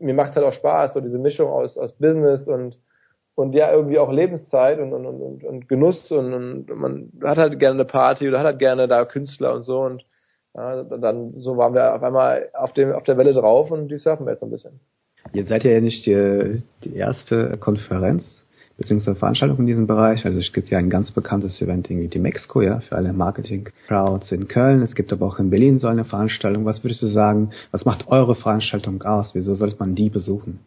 [0.00, 2.76] Mir macht halt auch Spaß, so diese Mischung aus, aus Business und,
[3.36, 7.60] und ja, irgendwie auch Lebenszeit und, und, und, und Genuss und, und man hat halt
[7.60, 10.04] gerne eine Party oder hat halt gerne da Künstler und so und
[10.54, 13.98] ja, dann so waren wir auf einmal auf dem auf der Welle drauf und die
[13.98, 14.80] surfen wir jetzt ein bisschen.
[15.32, 18.24] Jetzt seid ihr ja nicht die, die erste Konferenz
[18.76, 20.24] beziehungsweise Veranstaltung in diesem Bereich.
[20.26, 24.32] Also es gibt ja ein ganz bekanntes Event irgendwie die Mexiko, ja, für alle Marketing-Crowds
[24.32, 24.82] in Köln.
[24.82, 26.64] Es gibt aber auch in Berlin so eine Veranstaltung.
[26.64, 29.30] Was würdest du sagen, was macht eure Veranstaltung aus?
[29.34, 30.60] Wieso sollte man die besuchen?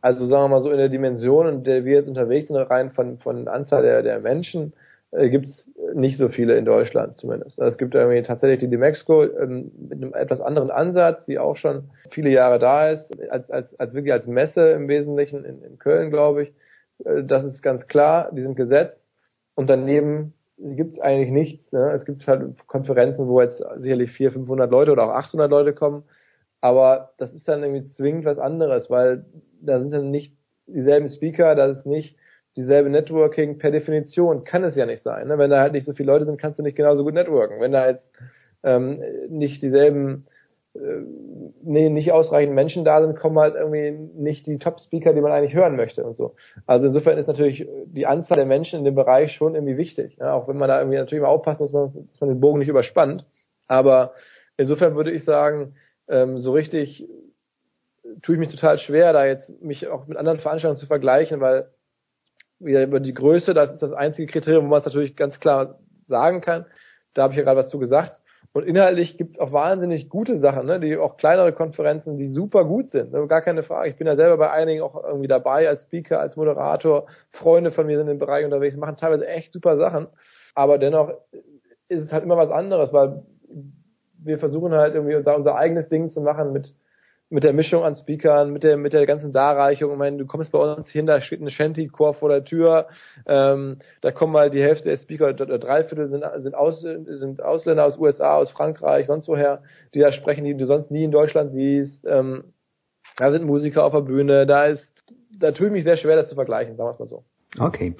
[0.00, 2.90] Also sagen wir mal so in der Dimension, in der wir jetzt unterwegs sind, rein
[2.90, 4.72] von, von Anzahl der, der Menschen,
[5.12, 7.58] äh, gibt es nicht so viele in Deutschland zumindest.
[7.58, 11.90] Es gibt irgendwie tatsächlich die Demexco ähm, mit einem etwas anderen Ansatz, die auch schon
[12.10, 16.10] viele Jahre da ist, als, als, als wirklich als Messe im Wesentlichen in, in Köln,
[16.10, 16.54] glaube ich.
[17.04, 18.98] Äh, das ist ganz klar, die sind gesetzt.
[19.54, 21.70] Und daneben gibt es eigentlich nichts.
[21.72, 21.92] Ne?
[21.92, 26.04] Es gibt halt Konferenzen, wo jetzt sicherlich 400, 500 Leute oder auch 800 Leute kommen.
[26.62, 29.26] Aber das ist dann irgendwie zwingend was anderes, weil
[29.60, 32.16] da sind dann nicht dieselben Speaker, da ist nicht
[32.56, 35.28] dieselbe Networking per Definition kann es ja nicht sein.
[35.28, 35.38] Ne?
[35.38, 37.60] Wenn da halt nicht so viele Leute sind, kannst du nicht genauso gut networken.
[37.60, 38.04] Wenn da jetzt
[38.62, 40.26] ähm, nicht dieselben,
[40.74, 40.78] äh,
[41.62, 45.54] nee, nicht ausreichend Menschen da sind, kommen halt irgendwie nicht die Top-Speaker, die man eigentlich
[45.54, 46.34] hören möchte und so.
[46.66, 50.16] Also insofern ist natürlich die Anzahl der Menschen in dem Bereich schon irgendwie wichtig.
[50.18, 50.34] Ja?
[50.34, 53.24] Auch wenn man da irgendwie natürlich mal aufpassen muss, dass man den Bogen nicht überspannt.
[53.66, 54.12] Aber
[54.58, 55.74] insofern würde ich sagen,
[56.08, 57.08] ähm, so richtig
[58.22, 61.68] tue ich mich total schwer, da jetzt mich auch mit anderen Veranstaltungen zu vergleichen, weil
[62.64, 65.78] wieder über die Größe, das ist das einzige Kriterium, wo man es natürlich ganz klar
[66.06, 66.66] sagen kann.
[67.14, 68.20] Da habe ich ja gerade was zu gesagt.
[68.54, 70.78] Und inhaltlich gibt es auch wahnsinnig gute Sachen, ne?
[70.78, 73.12] die auch kleinere Konferenzen, die super gut sind.
[73.12, 73.26] Ne?
[73.26, 73.88] Gar keine Frage.
[73.88, 77.06] Ich bin ja selber bei einigen auch irgendwie dabei als Speaker, als Moderator.
[77.30, 80.06] Freunde von mir sind im Bereich unterwegs, machen teilweise echt super Sachen.
[80.54, 81.14] Aber dennoch
[81.88, 83.22] ist es halt immer was anderes, weil
[84.18, 86.74] wir versuchen halt irgendwie unser, unser eigenes Ding zu machen mit
[87.32, 89.90] mit der Mischung an Speakern, mit der, mit der ganzen Darreichung.
[89.90, 92.88] Ich meine, du kommst bei uns hin, da steht ein Shanty-Chor vor der Tür,
[93.26, 97.42] ähm, da kommen mal die Hälfte der Speaker, oder drei Viertel sind, sind, aus, sind
[97.42, 99.62] Ausländer aus USA, aus Frankreich, sonst woher,
[99.94, 102.04] die da sprechen, die du sonst nie in Deutschland siehst.
[102.06, 102.44] Ähm,
[103.16, 104.86] da sind Musiker auf der Bühne, da ist,
[105.38, 107.24] da tue ich mich sehr schwer, das zu vergleichen, sagen wir es mal so.
[107.58, 107.94] Okay.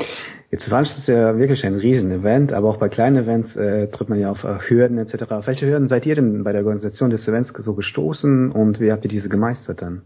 [0.53, 4.31] Jetzt veranstaltet ja wirklich ein Riesen-Event, aber auch bei kleinen Events äh, tritt man ja
[4.31, 5.33] auf äh, Hürden etc.
[5.33, 8.93] Auf welche Hürden seid ihr denn bei der Organisation des Events so gestoßen und wie
[8.93, 10.03] habt ihr diese gemeistert dann?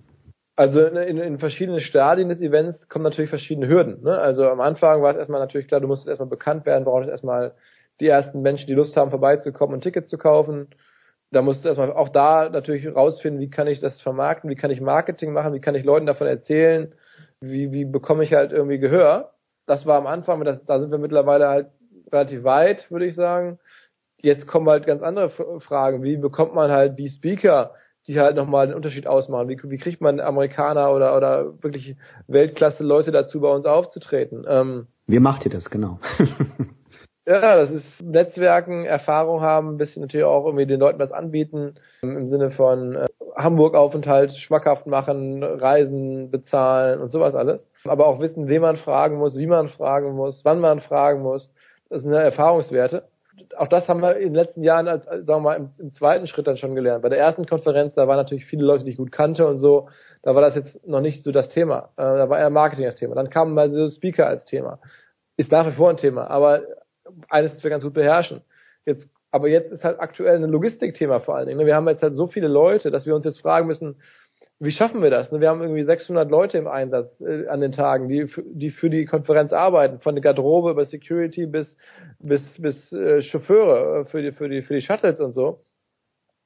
[0.55, 4.05] Also in, in verschiedenen Stadien des Events kommen natürlich verschiedene Hürden.
[4.05, 4.17] Ne?
[4.17, 7.55] Also am Anfang war es erstmal natürlich klar, du musstest erstmal bekannt werden, brauchst erstmal
[7.99, 10.69] die ersten Menschen, die Lust haben, vorbeizukommen und Tickets zu kaufen.
[11.33, 14.71] Da musst du erstmal auch da natürlich rausfinden, wie kann ich das vermarkten, wie kann
[14.71, 16.95] ich Marketing machen, wie kann ich Leuten davon erzählen,
[17.41, 19.33] wie, wie bekomme ich halt irgendwie Gehör
[19.67, 21.67] das war am Anfang, das, da sind wir mittlerweile halt
[22.13, 23.59] relativ weit, würde ich sagen.
[24.19, 26.03] Jetzt kommen halt ganz andere Fragen.
[26.03, 27.73] Wie bekommt man halt die Speaker,
[28.07, 29.49] die halt nochmal den Unterschied ausmachen?
[29.49, 34.47] Wie, wie kriegt man Amerikaner oder, oder wirklich Weltklasse Leute dazu, bei uns aufzutreten?
[34.49, 35.99] Ähm, wie macht ihr das genau?
[37.27, 41.75] ja, das ist Netzwerken, Erfahrung haben, ein bisschen natürlich auch irgendwie den Leuten was anbieten,
[42.03, 48.49] im Sinne von äh, Hamburg-Aufenthalt schmackhaft machen, Reisen bezahlen und sowas alles aber auch wissen,
[48.49, 51.53] wen man fragen muss, wie man fragen muss, wann man fragen muss.
[51.89, 53.05] Das sind ja Erfahrungswerte.
[53.59, 56.27] Auch das haben wir in den letzten Jahren, als, sagen wir mal, im, im, zweiten
[56.27, 57.03] Schritt dann schon gelernt.
[57.03, 59.89] Bei der ersten Konferenz, da waren natürlich viele Leute, die ich gut kannte und so.
[60.23, 61.91] Da war das jetzt noch nicht so das Thema.
[61.97, 63.15] Äh, da war eher Marketing das Thema.
[63.15, 64.79] Dann kamen mal so Speaker als Thema.
[65.37, 66.63] Ist nach wie vor ein Thema, aber
[67.29, 68.43] eines, das wir ganz gut beherrschen.
[68.85, 71.67] Jetzt, aber jetzt ist halt aktuell ein Logistikthema vor allen Dingen.
[71.67, 73.97] Wir haben jetzt halt so viele Leute, dass wir uns jetzt fragen müssen,
[74.59, 75.31] wie schaffen wir das?
[75.31, 79.05] Wir haben irgendwie 600 Leute im Einsatz äh, an den Tagen, die, die für die
[79.05, 81.77] Konferenz arbeiten, von der Garderobe über Security bis
[82.19, 85.61] bis bis äh, Chauffeure äh, für die für die für die Shuttles und so.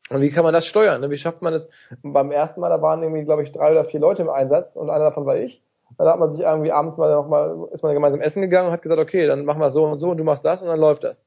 [0.08, 1.08] Und wie kann man das steuern?
[1.08, 1.68] Wie schafft man es?
[2.02, 4.90] Beim ersten Mal, da waren irgendwie, glaube ich, drei oder vier Leute im Einsatz und
[4.90, 5.62] einer davon war ich.
[5.98, 8.72] Dann hat man sich irgendwie abends mal noch mal, ist man gemeinsam essen gegangen und
[8.72, 10.80] hat gesagt, okay, dann machen wir so und so und du machst das und dann
[10.80, 11.22] läuft das.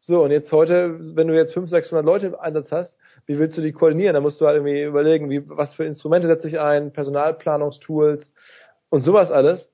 [0.00, 3.58] So, und jetzt heute, wenn du jetzt 500, 600 Leute im Einsatz hast, wie willst
[3.58, 4.14] du die koordinieren?
[4.14, 8.32] Da musst du halt irgendwie überlegen, wie, was für Instrumente setze ich ein, Personalplanungstools
[8.90, 9.70] und sowas alles.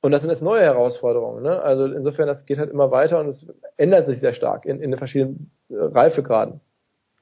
[0.00, 1.42] Und das sind jetzt neue Herausforderungen.
[1.42, 1.60] Ne?
[1.62, 4.90] Also insofern, das geht halt immer weiter und es ändert sich sehr stark in, in
[4.90, 6.60] den verschiedenen Reifegraden.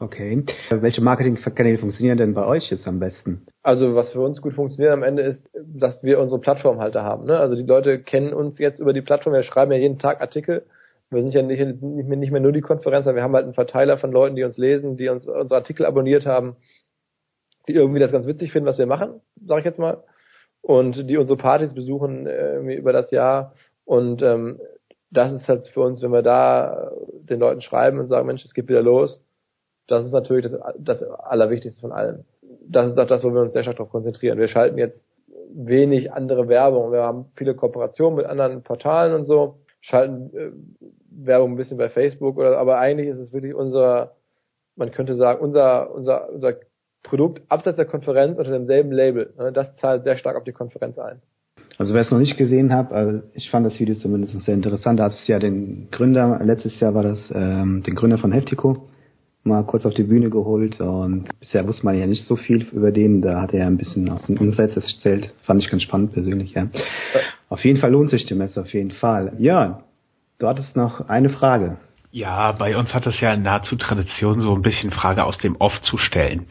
[0.03, 0.45] Okay.
[0.71, 3.47] Welche Marketingkanäle funktionieren denn bei euch jetzt am besten?
[3.63, 7.27] Also was für uns gut funktioniert am Ende ist, dass wir unsere Plattformhalter haben.
[7.27, 7.39] Ne?
[7.39, 10.65] Also die Leute kennen uns jetzt über die Plattform, wir schreiben ja jeden Tag Artikel
[11.13, 14.13] wir sind ja nicht, nicht, mehr, nur die Konferenz, wir haben halt einen Verteiler von
[14.13, 16.57] Leuten, die uns lesen, die uns unsere Artikel abonniert haben,
[17.69, 20.03] die irgendwie das ganz witzig finden, was wir machen, sage ich jetzt mal,
[20.63, 23.53] und die unsere Partys besuchen äh, über das Jahr
[23.85, 24.59] und ähm,
[25.11, 26.91] das ist halt für uns, wenn wir da
[27.29, 29.23] den Leuten schreiben und sagen, Mensch, es geht wieder los,
[29.87, 32.25] das ist natürlich das, das Allerwichtigste von allem.
[32.69, 34.39] Das ist auch das, wo wir uns sehr stark darauf konzentrieren.
[34.39, 35.03] Wir schalten jetzt
[35.55, 36.93] wenig andere Werbung.
[36.93, 40.51] Wir haben viele Kooperationen mit anderen Portalen und so, schalten äh,
[41.11, 44.13] Werbung ein bisschen bei Facebook oder, aber eigentlich ist es wirklich unser,
[44.77, 46.55] man könnte sagen, unser, unser, unser
[47.03, 49.35] Produkt abseits der Konferenz unter demselben Label.
[49.37, 49.53] Ne?
[49.53, 51.21] Das zahlt sehr stark auf die Konferenz ein.
[51.79, 55.01] Also wer es noch nicht gesehen hat, also ich fand das Video zumindest sehr interessant.
[55.01, 58.89] Da hat es ja den Gründer, letztes Jahr war das ähm, den Gründer von Heftico,
[59.45, 62.93] mal kurz auf die Bühne geholt und bisher wusste man ja nicht so viel über
[62.93, 63.23] den.
[63.23, 65.33] Da hat er ja ein bisschen aus dem Insights erzählt.
[65.43, 66.69] Fand ich ganz spannend persönlich, ja.
[67.49, 69.33] Auf jeden Fall lohnt sich die Messe, auf jeden Fall.
[69.39, 69.83] Ja,
[70.39, 71.77] du hattest noch eine Frage.
[72.15, 75.81] Ja, bei uns hat es ja nahezu Tradition, so ein bisschen Frage aus dem Off
[75.81, 76.47] zu stellen.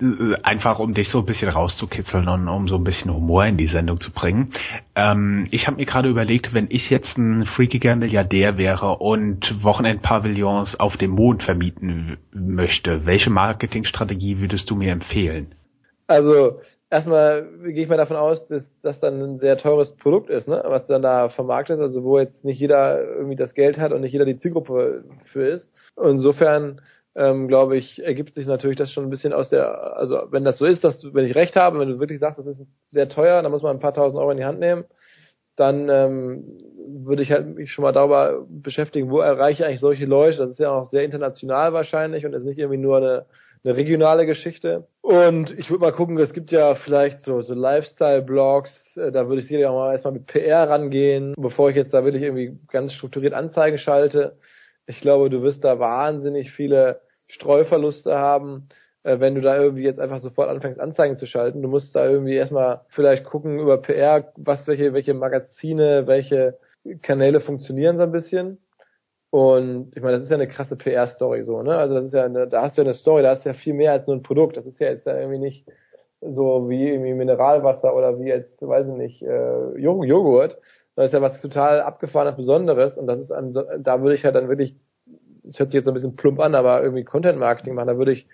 [0.00, 3.56] Äh, einfach um dich so ein bisschen rauszukitzeln und um so ein bisschen Humor in
[3.56, 4.52] die Sendung zu bringen.
[4.94, 10.78] Ähm, ich habe mir gerade überlegt, wenn ich jetzt ein freakiger Milliardär wäre und Wochenendpavillons
[10.78, 15.54] auf dem Mond vermieten möchte, welche Marketingstrategie würdest du mir empfehlen?
[16.06, 20.46] Also erstmal gehe ich mal davon aus, dass das dann ein sehr teures Produkt ist,
[20.46, 20.62] ne?
[20.66, 24.02] was dann da vermarktet ist, also wo jetzt nicht jeder irgendwie das Geld hat und
[24.02, 25.68] nicht jeder die Zielgruppe für ist.
[25.96, 26.82] insofern
[27.16, 30.58] ähm, glaube ich, ergibt sich natürlich das schon ein bisschen aus der, also wenn das
[30.58, 33.08] so ist, dass du, wenn ich recht habe, wenn du wirklich sagst, das ist sehr
[33.08, 34.84] teuer, dann muss man ein paar tausend Euro in die Hand nehmen,
[35.56, 36.44] dann ähm,
[36.86, 40.36] würde ich halt mich schon mal darüber beschäftigen, wo erreiche ich eigentlich solche Leute.
[40.36, 43.26] Das ist ja auch sehr international wahrscheinlich und ist nicht irgendwie nur eine,
[43.64, 44.86] eine regionale Geschichte.
[45.00, 49.40] Und ich würde mal gucken, es gibt ja vielleicht so, so Lifestyle-Blogs, äh, da würde
[49.40, 52.92] ich sicherlich auch mal erstmal mit PR rangehen, bevor ich jetzt da wirklich irgendwie ganz
[52.92, 54.36] strukturiert Anzeigen schalte.
[54.86, 58.68] Ich glaube, du wirst da wahnsinnig viele Streuverluste haben,
[59.02, 61.62] äh, wenn du da irgendwie jetzt einfach sofort anfängst, Anzeigen zu schalten.
[61.62, 66.58] Du musst da irgendwie erstmal vielleicht gucken über PR, was, welche, welche Magazine, welche
[67.02, 68.58] Kanäle funktionieren so ein bisschen.
[69.30, 71.76] Und ich meine, das ist ja eine krasse PR-Story so, ne?
[71.76, 73.54] Also das ist ja eine, da hast du ja eine Story, da hast du ja
[73.54, 74.56] viel mehr als nur ein Produkt.
[74.56, 75.66] Das ist ja jetzt irgendwie nicht
[76.20, 80.58] so wie irgendwie Mineralwasser oder wie jetzt, weiß ich nicht, äh, Joghurt.
[80.94, 84.34] Das ist ja was total abgefahrenes Besonderes und das ist an, da würde ich halt
[84.34, 84.76] dann wirklich
[85.46, 88.12] das hört sich jetzt ein bisschen plump an, aber irgendwie Content Marketing machen, da würde
[88.12, 88.26] ich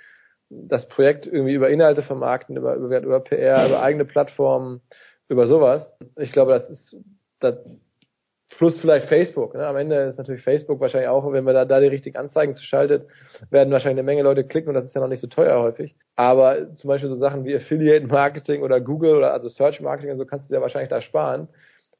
[0.50, 4.80] das Projekt irgendwie über Inhalte vermarkten, über, über, über PR, über eigene Plattformen,
[5.28, 5.90] über sowas.
[6.16, 6.96] Ich glaube, das ist
[7.40, 7.56] das
[8.50, 9.54] plus vielleicht Facebook.
[9.54, 9.66] Ne?
[9.66, 12.62] Am Ende ist natürlich Facebook wahrscheinlich auch, wenn man da, da die richtigen Anzeigen zu
[12.62, 13.06] schaltet,
[13.50, 15.94] werden wahrscheinlich eine Menge Leute klicken und das ist ja noch nicht so teuer häufig.
[16.16, 20.18] Aber zum Beispiel so Sachen wie Affiliate Marketing oder Google oder also Search Marketing und
[20.18, 21.48] so kannst du ja wahrscheinlich da sparen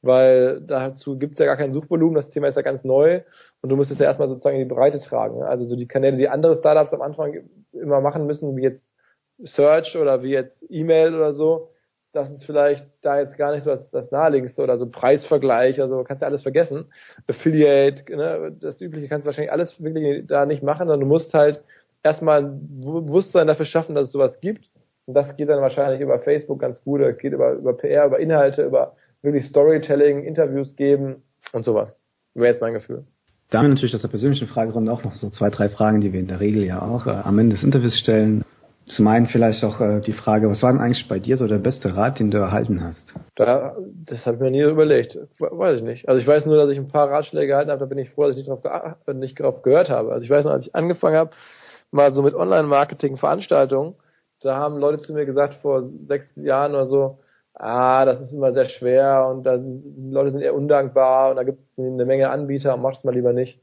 [0.03, 3.23] weil dazu gibt es ja gar kein Suchvolumen, das Thema ist ja ganz neu
[3.63, 5.39] und du musst es ja erstmal sozusagen in die Breite tragen.
[5.39, 5.47] Ne?
[5.47, 7.35] Also so die Kanäle, die andere Startups am Anfang
[7.73, 8.95] immer machen müssen, wie jetzt
[9.39, 11.71] Search oder wie jetzt E-Mail oder so,
[12.13, 16.05] das ist vielleicht da jetzt gar nicht so das, das naheliegendste oder so Preisvergleich, also
[16.05, 16.93] kannst du alles vergessen.
[17.27, 21.33] Affiliate, ne, das Übliche kannst du wahrscheinlich alles wirklich da nicht machen, sondern du musst
[21.33, 21.63] halt
[22.03, 24.69] erstmal ein Bewusstsein dafür schaffen, dass es sowas gibt.
[25.07, 28.19] Und das geht dann wahrscheinlich über Facebook ganz gut, das geht über, über PR, über
[28.19, 31.23] Inhalte, über wirklich Storytelling, Interviews geben
[31.53, 31.97] und sowas.
[32.35, 33.05] Wäre jetzt mein Gefühl.
[33.53, 36.15] Da haben wir natürlich aus der persönlichen Fragerunde auch noch so zwei, drei Fragen, die
[36.15, 38.43] wir in der Regel ja auch äh, am Ende des Interviews stellen.
[38.87, 41.59] Zum einen vielleicht auch äh, die Frage, was war denn eigentlich bei dir so der
[41.59, 43.13] beste Rat, den du erhalten hast?
[43.37, 45.19] Da, das habe ich mir nie überlegt.
[45.39, 46.09] Weiß ich nicht.
[46.09, 48.27] Also ich weiß nur, dass ich ein paar Ratschläge erhalten habe, da bin ich froh,
[48.27, 50.13] dass ich nicht drauf, nicht drauf gehört habe.
[50.13, 51.33] Also ich weiß noch, als ich angefangen habe,
[51.91, 53.97] mal so mit Online-Marketing-Veranstaltungen,
[54.41, 57.19] da haben Leute zu mir gesagt, vor sechs Jahren oder so,
[57.55, 61.45] ah, das ist immer sehr schwer und da die Leute sind eher undankbar und da
[61.45, 63.61] gibt es eine Menge Anbieter, mach es mal lieber nicht.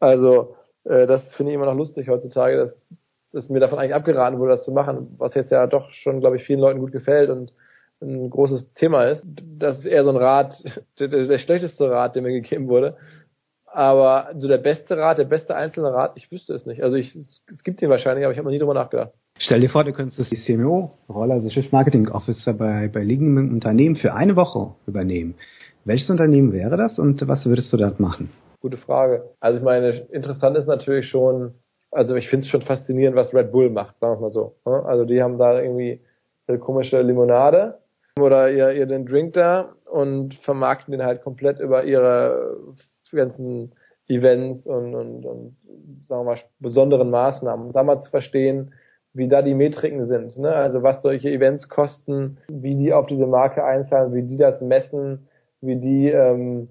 [0.00, 2.76] Also äh, das finde ich immer noch lustig heutzutage, dass,
[3.32, 6.36] dass mir davon eigentlich abgeraten wurde, das zu machen, was jetzt ja doch schon, glaube
[6.36, 7.52] ich, vielen Leuten gut gefällt und
[8.02, 9.24] ein großes Thema ist.
[9.24, 10.54] Das ist eher so ein Rat,
[10.98, 12.96] der, der schlechteste Rat, der mir gegeben wurde.
[13.66, 16.82] Aber so der beste Rat, der beste einzelne Rat, ich wüsste es nicht.
[16.82, 19.12] Also ich, es gibt ihn wahrscheinlich, aber ich habe noch nie drüber nachgedacht.
[19.38, 23.96] Stell dir vor, du könntest die CMO-Rolle, also Chief Marketing Officer bei, bei liegendem Unternehmen
[23.96, 25.34] für eine Woche übernehmen.
[25.84, 28.30] Welches Unternehmen wäre das und was würdest du dort machen?
[28.60, 29.30] Gute Frage.
[29.40, 31.54] Also ich meine, interessant ist natürlich schon,
[31.90, 34.54] also ich finde es schon faszinierend, was Red Bull macht, sagen wir mal so.
[34.64, 34.84] Ne?
[34.86, 36.00] Also die haben da irgendwie
[36.46, 37.78] eine komische Limonade
[38.20, 42.56] oder ihr, ihr den Drink da und vermarkten den halt komplett über ihre
[43.10, 43.74] ganzen
[44.08, 45.56] Events und, und, und
[46.06, 47.66] sagen wir mal besonderen Maßnahmen.
[47.66, 48.72] Um da mal zu verstehen,
[49.14, 50.38] wie da die Metriken sind.
[50.38, 50.54] Ne?
[50.54, 55.28] Also was solche Events kosten, wie die auf diese Marke einzahlen, wie die das messen,
[55.60, 56.68] wie die, ähm,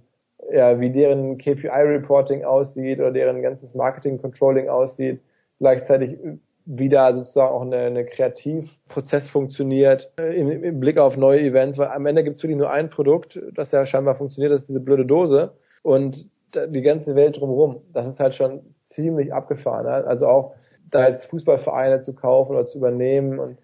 [0.52, 5.22] ja, wie deren KPI-Reporting aussieht oder deren ganzes Marketing-Controlling aussieht.
[5.60, 6.18] Gleichzeitig
[6.66, 11.78] wie da sozusagen auch eine, eine Kreativprozess funktioniert äh, im, im Blick auf neue Events,
[11.78, 14.70] weil am Ende gibt es wirklich nur ein Produkt, das ja scheinbar funktioniert, das ist
[14.70, 15.54] diese blöde Dose.
[15.84, 19.86] Und die ganze Welt drumherum, das ist halt schon ziemlich abgefahren.
[19.88, 20.56] Also auch
[20.92, 23.58] da jetzt Fußballvereine zu kaufen oder zu übernehmen und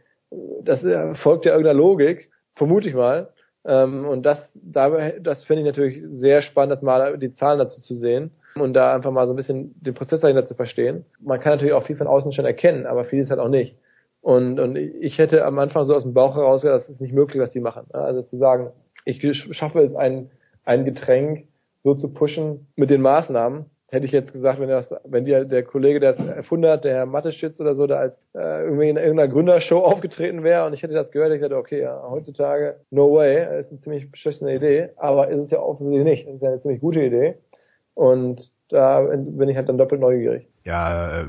[0.64, 0.82] das
[1.20, 3.30] folgt ja irgendeiner Logik, vermute ich mal.
[3.66, 7.96] Ähm, und das, das finde ich natürlich sehr spannend, das mal die Zahlen dazu zu
[7.96, 11.06] sehen und da einfach mal so ein bisschen den Prozess dahinter zu verstehen.
[11.20, 13.78] Man kann natürlich auch viel von außen schon erkennen, aber vieles halt auch nicht.
[14.22, 17.14] Und, und ich hätte am Anfang so aus dem Bauch heraus gesagt, das ist nicht
[17.14, 17.86] möglich, was die machen.
[17.94, 18.72] Also zu sagen,
[19.06, 19.22] ich
[19.52, 20.32] schaffe es, ein,
[20.66, 21.48] ein Getränk
[21.82, 25.64] so zu pushen mit den Maßnahmen, hätte ich jetzt gesagt, wenn, das, wenn die, der
[25.64, 28.98] Kollege, der das erfunden hat, der Herr Matteschitz oder so, da als äh, irgendwie in
[28.98, 33.14] irgendeiner Gründershow aufgetreten wäre und ich hätte das gehört, ich dachte, okay, ja, heutzutage, no
[33.14, 36.28] way, ist eine ziemlich beschissene Idee, aber ist es ja offensichtlich nicht.
[36.28, 37.36] Ist ja eine ziemlich gute Idee.
[37.94, 40.48] Und da bin ich halt dann doppelt neugierig.
[40.66, 41.28] Ja, äh,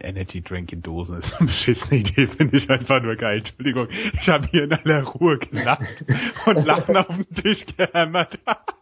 [0.00, 3.38] Energy Drink in Dosen ist eine beschissene Idee, finde ich einfach nur geil.
[3.38, 3.86] Entschuldigung,
[4.20, 6.04] ich habe hier in aller Ruhe gelacht
[6.46, 8.36] und Lachen auf den Tisch gehämmert.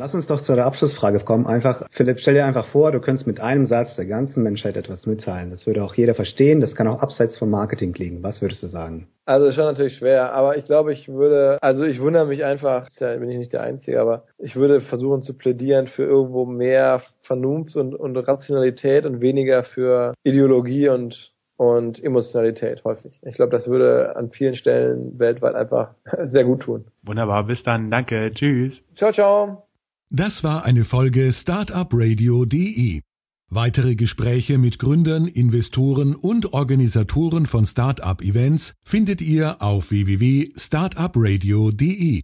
[0.00, 1.48] Lass uns doch zu der Abschlussfrage kommen.
[1.48, 5.06] Einfach, Philipp, stell dir einfach vor, du könntest mit einem Satz der ganzen Menschheit etwas
[5.06, 5.50] mitteilen.
[5.50, 6.60] Das würde auch jeder verstehen.
[6.60, 8.22] Das kann auch abseits vom Marketing liegen.
[8.22, 9.08] Was würdest du sagen?
[9.26, 13.16] Also schon natürlich schwer, aber ich glaube, ich würde, also ich wundere mich einfach, da
[13.16, 17.74] bin ich nicht der Einzige, aber ich würde versuchen zu plädieren für irgendwo mehr Vernunft
[17.74, 23.18] und, und Rationalität und weniger für Ideologie und und Emotionalität häufig.
[23.22, 25.90] Ich glaube, das würde an vielen Stellen weltweit einfach
[26.30, 26.84] sehr gut tun.
[27.02, 28.80] Wunderbar, bis dann, danke, tschüss.
[28.94, 29.67] Ciao, ciao.
[30.10, 33.02] Das war eine Folge Startupradio.de.
[33.50, 42.22] Weitere Gespräche mit Gründern, Investoren und Organisatoren von Startup-Events findet ihr auf www.startupradio.de.